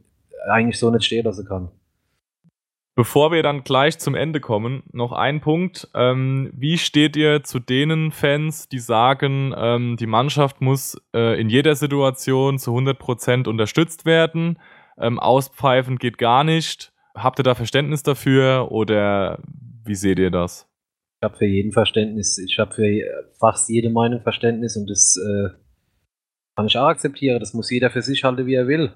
[0.48, 1.72] eigentlich so nicht stehen lassen kann.
[2.96, 5.90] Bevor wir dann gleich zum Ende kommen, noch ein Punkt.
[5.96, 11.50] Ähm, wie steht ihr zu denen Fans, die sagen, ähm, die Mannschaft muss äh, in
[11.50, 14.60] jeder Situation zu 100% unterstützt werden?
[15.00, 16.94] Ähm, auspfeifen geht gar nicht.
[17.16, 19.40] Habt ihr da Verständnis dafür oder
[19.84, 20.70] wie seht ihr das?
[21.20, 23.02] Ich habe für jeden Verständnis, ich habe für
[23.40, 25.50] fast jede Meinung Verständnis und das äh,
[26.56, 27.40] kann ich auch akzeptieren.
[27.40, 28.94] Das muss jeder für sich halten, wie er will.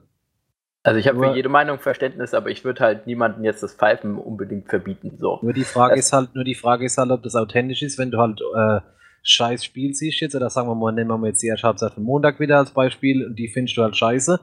[0.88, 4.18] Also ich habe für jede Meinung Verständnis, aber ich würde halt niemanden jetzt das Pfeifen
[4.18, 5.18] unbedingt verbieten.
[5.20, 5.40] So.
[5.42, 7.98] Nur die Frage Das- ist halt, nur die Frage ist halt, ob das authentisch ist,
[7.98, 8.80] wenn du halt äh,
[9.22, 11.92] scheiß Spiel siehst jetzt, oder sagen wir mal, nehmen wir mal jetzt die erste Halbzeit
[11.94, 14.40] von Montag wieder als Beispiel und die findest du halt scheiße,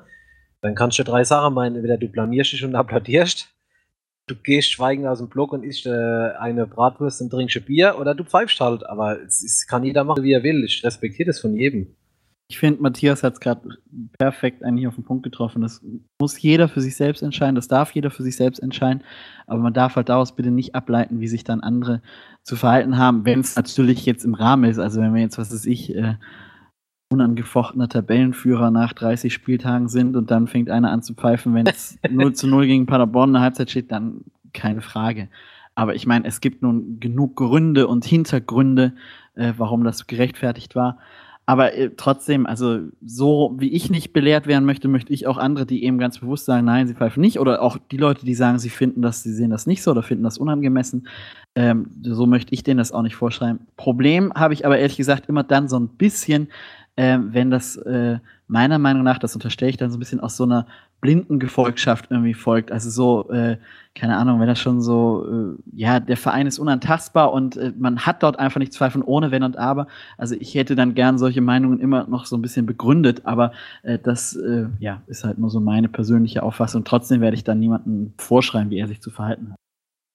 [0.61, 3.49] dann kannst du drei Sachen meinen, entweder du blamierst dich und applaudierst,
[4.27, 5.91] du gehst schweigend aus dem Block und isst äh,
[6.39, 10.05] eine Bratwurst und trinkst ein Bier, oder du pfeifst halt, aber es, es kann jeder
[10.05, 11.97] machen, wie er will, ich respektiere das von jedem.
[12.55, 13.69] Ich finde, Matthias hat es gerade
[14.17, 15.61] perfekt eigentlich auf den Punkt getroffen.
[15.61, 15.85] Das
[16.21, 19.03] muss jeder für sich selbst entscheiden, das darf jeder für sich selbst entscheiden,
[19.49, 22.01] aber man darf halt daraus bitte nicht ableiten, wie sich dann andere
[22.45, 24.79] zu verhalten haben, wenn es natürlich jetzt im Rahmen ist.
[24.79, 26.15] Also wenn wir jetzt, was weiß ich, äh,
[27.11, 31.99] unangefochtener Tabellenführer nach 30 Spieltagen sind und dann fängt einer an zu pfeifen, wenn es
[32.09, 34.21] 0 zu 0 gegen Paderborn in der Halbzeit steht, dann
[34.53, 35.29] keine Frage.
[35.75, 38.93] Aber ich meine, es gibt nun genug Gründe und Hintergründe,
[39.35, 40.99] äh, warum das gerechtfertigt war.
[41.47, 45.67] Aber äh, trotzdem, also so wie ich nicht belehrt werden möchte, möchte ich auch andere,
[45.67, 47.39] die eben ganz bewusst sagen, nein, sie pfeifen nicht.
[47.39, 50.03] Oder auch die Leute, die sagen, sie finden das, sie sehen das nicht so oder
[50.03, 51.07] finden das unangemessen.
[51.55, 53.67] Ähm, so möchte ich denen das auch nicht vorschreiben.
[53.77, 56.49] Problem habe ich aber ehrlich gesagt immer dann so ein bisschen,
[56.97, 60.37] äh, wenn das äh, meiner Meinung nach, das unterstelle ich dann so ein bisschen aus
[60.37, 60.67] so einer
[61.05, 62.73] blinden Gefolgschaft irgendwie folgt.
[62.73, 63.59] Also so, äh,
[63.95, 68.07] keine Ahnung, wenn das schon so, äh, ja, der Verein ist unantastbar und äh, man
[68.07, 69.87] hat dort einfach nichts zweifeln ohne Wenn und Aber.
[70.17, 73.53] Also ich hätte dann gern solche Meinungen immer noch so ein bisschen begründet, aber
[73.83, 76.85] äh, das, äh, ja, ist halt nur so meine persönliche Auffassung.
[76.85, 79.57] Trotzdem werde ich dann niemandem vorschreiben, wie er sich zu verhalten hat.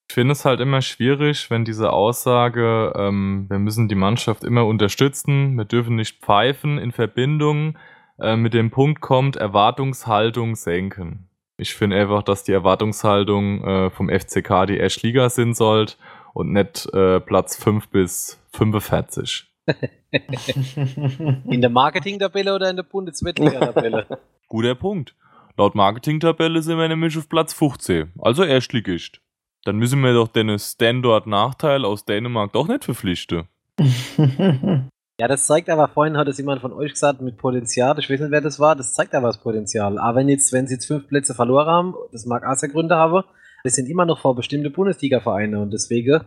[0.09, 4.65] Ich finde es halt immer schwierig, wenn diese Aussage, ähm, wir müssen die Mannschaft immer
[4.65, 7.77] unterstützen, wir dürfen nicht pfeifen in Verbindung
[8.21, 11.29] äh, mit dem Punkt kommt, Erwartungshaltung senken.
[11.57, 15.95] Ich finde einfach, dass die Erwartungshaltung äh, vom FCK die Erstliga sind sollte
[16.33, 19.45] und nicht äh, Platz 5 bis 45.
[20.11, 24.07] in der Marketing-Tabelle oder in der Bundeswettliga-Tabelle?
[24.47, 25.15] Guter Punkt.
[25.57, 29.19] Laut Marketing-Tabelle sind wir nämlich auf Platz 15, also Erstligist.
[29.65, 33.47] Dann müssen wir doch den Standort-Nachteil aus Dänemark doch nicht verpflichten.
[35.19, 38.21] Ja, das zeigt aber, vorhin hat es jemand von euch gesagt, mit Potenzial, ich weiß
[38.21, 39.97] nicht, wer das war, das zeigt aber das Potenzial.
[39.97, 42.95] Aber wenn jetzt, wenn sie jetzt fünf Plätze verloren haben, das mag auch sehr Gründe
[42.95, 43.25] haben,
[43.65, 46.21] das sind immer noch vor bestimmte Bundesliga-Vereine und deswegen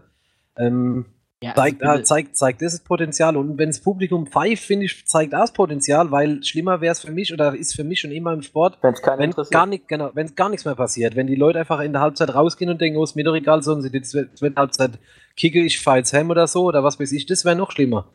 [0.59, 1.07] ähm,
[1.43, 3.37] ja, also zeigt, äh, zeigt, zeigt das Potenzial.
[3.39, 7.13] Und wenn das Publikum pfeift, finde ich, zeigt das Potenzial, weil schlimmer wäre es für
[7.13, 10.67] mich oder ist für mich schon immer im Sport, wenn gar nicht, genau, gar nichts
[10.67, 11.17] mehr passiert.
[11.17, 13.63] Wenn die Leute einfach in der Halbzeit rausgehen und denken, oh, ist mir doch egal,
[13.63, 14.99] sollen sie die zweite Halbzeit
[15.35, 18.07] kicke, ich fahre jetzt heim oder so oder was weiß ich, das wäre noch schlimmer.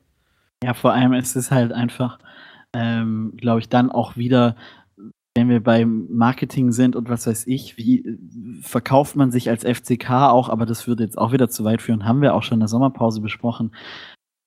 [0.63, 2.19] Ja, vor allem ist es halt einfach,
[2.73, 4.55] ähm, glaube ich, dann auch wieder,
[5.35, 8.17] wenn wir beim Marketing sind und was weiß ich, wie äh,
[8.61, 12.05] verkauft man sich als FCK auch, aber das würde jetzt auch wieder zu weit führen,
[12.05, 13.71] haben wir auch schon in der Sommerpause besprochen.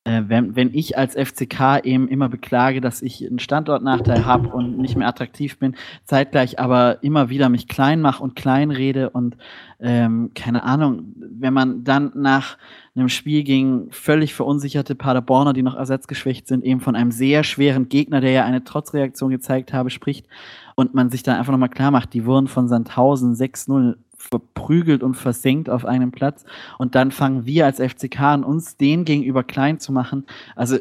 [0.04, 4.78] Äh, wenn, wenn ich als FCK eben immer beklage, dass ich einen Standortnachteil habe und
[4.78, 5.76] nicht mehr attraktiv bin,
[6.06, 9.36] zeitgleich aber immer wieder mich klein mache und klein rede und
[9.78, 12.56] ähm, keine Ahnung, wenn man dann nach
[12.96, 17.90] einem Spiel gegen völlig verunsicherte Paderborner, die noch ersatzgeschwächt sind, eben von einem sehr schweren
[17.90, 20.26] Gegner, der ja eine Trotzreaktion gezeigt habe, spricht
[20.76, 25.14] und man sich dann einfach nochmal klar macht, die wurden von Sandhausen 6-0 verprügelt und
[25.14, 26.44] versenkt auf einem Platz
[26.78, 30.26] und dann fangen wir als FCK an, uns den gegenüber klein zu machen.
[30.54, 30.76] Also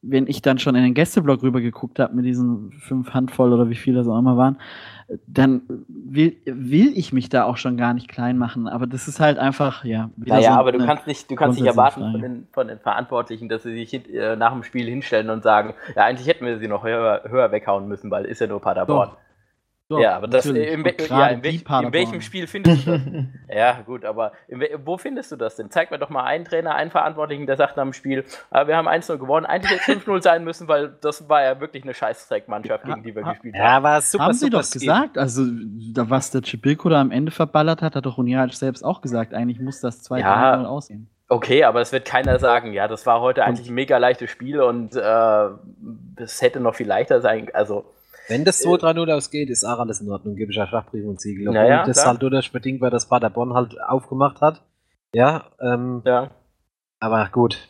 [0.00, 3.68] wenn ich dann schon in den Gästeblock rüber geguckt habe mit diesen fünf Handvoll oder
[3.68, 4.56] wie viele das auch immer waren,
[5.26, 8.68] dann will, will ich mich da auch schon gar nicht klein machen.
[8.68, 10.10] Aber das ist halt einfach, ja.
[10.16, 13.48] Naja, so aber du kannst nicht, du kannst nicht erwarten von den, von den, Verantwortlichen,
[13.48, 16.68] dass sie sich äh, nach dem Spiel hinstellen und sagen, ja, eigentlich hätten wir sie
[16.68, 19.10] noch höher, höher weghauen müssen, weil ist ja nur Paderborn.
[19.10, 19.27] Doch.
[19.90, 23.00] Doch, ja, aber das in, ja, in, welch, in, welchem Spiel findest du das?
[23.56, 25.70] ja, gut, aber in, wo findest du das denn?
[25.70, 28.76] Zeig mir doch mal einen Trainer, einen Verantwortlichen, der sagt nach dem Spiel, ah, wir
[28.76, 32.84] haben 1-0 gewonnen, eigentlich hätte 5-0 sein müssen, weil das war ja wirklich eine Scheißdreckmannschaft,
[32.84, 33.64] gegen die wir ha, gespielt haben.
[33.64, 35.42] Ja, war super, haben sie doch gesagt, also
[35.94, 39.32] da, was der Chipilko da am Ende verballert hat, hat doch Unial selbst auch gesagt,
[39.32, 41.08] eigentlich muss das 2-0 ja, aussehen.
[41.30, 44.60] Okay, aber es wird keiner sagen, ja, das war heute eigentlich ein mega leichtes Spiel
[44.60, 45.48] und äh,
[46.16, 47.86] es hätte noch viel leichter sein, also
[48.28, 51.52] wenn das 2-3-0 ausgeht, ist auch alles in Ordnung, gebe ich ja Schachbrief und Siegel.
[51.52, 52.08] Naja, das klar.
[52.08, 54.62] halt dadurch bedingt, weil das Paderborn halt aufgemacht hat.
[55.14, 56.30] Ja, ähm, ja.
[57.00, 57.68] Aber gut.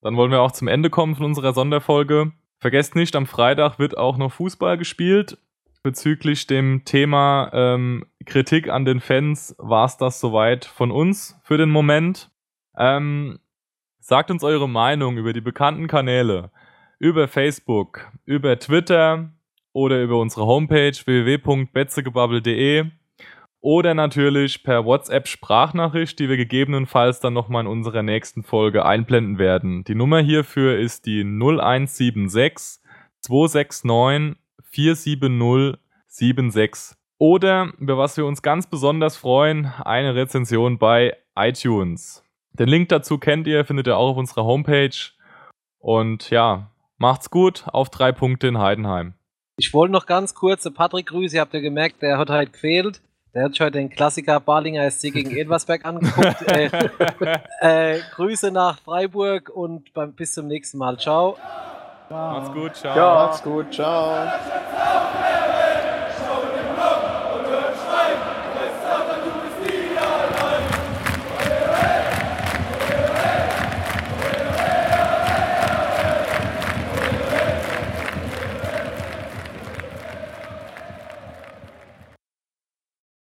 [0.00, 2.32] Dann wollen wir auch zum Ende kommen von unserer Sonderfolge.
[2.58, 5.38] Vergesst nicht, am Freitag wird auch noch Fußball gespielt.
[5.82, 11.58] Bezüglich dem Thema ähm, Kritik an den Fans war es das soweit von uns für
[11.58, 12.30] den Moment.
[12.76, 13.38] Ähm,
[14.00, 16.50] sagt uns eure Meinung über die bekannten Kanäle.
[16.98, 19.30] Über Facebook, über Twitter,
[19.74, 22.86] oder über unsere Homepage www.betzegebubble.de
[23.60, 29.84] oder natürlich per WhatsApp-Sprachnachricht, die wir gegebenenfalls dann nochmal in unserer nächsten Folge einblenden werden.
[29.84, 32.82] Die Nummer hierfür ist die 0176
[33.20, 34.38] 269
[34.70, 36.98] 47076.
[37.18, 42.22] Oder, über was wir uns ganz besonders freuen, eine Rezension bei iTunes.
[42.52, 44.94] Den Link dazu kennt ihr, findet ihr auch auf unserer Homepage.
[45.78, 49.14] Und ja, macht's gut, auf drei Punkte in Heidenheim.
[49.56, 53.00] Ich wollte noch ganz kurz, Patrick Grüße, habt ihr gemerkt, der hat halt gefehlt.
[53.34, 56.42] Der hat heute den Klassiker Barlinger SC gegen Edwersberg angeguckt.
[56.52, 56.70] äh,
[57.96, 60.98] äh, Grüße nach Freiburg und beim, bis zum nächsten Mal.
[60.98, 61.36] Ciao.
[62.08, 62.40] ciao.
[62.40, 62.96] Macht's gut, ciao.
[62.96, 64.28] Ja, macht's gut, ciao.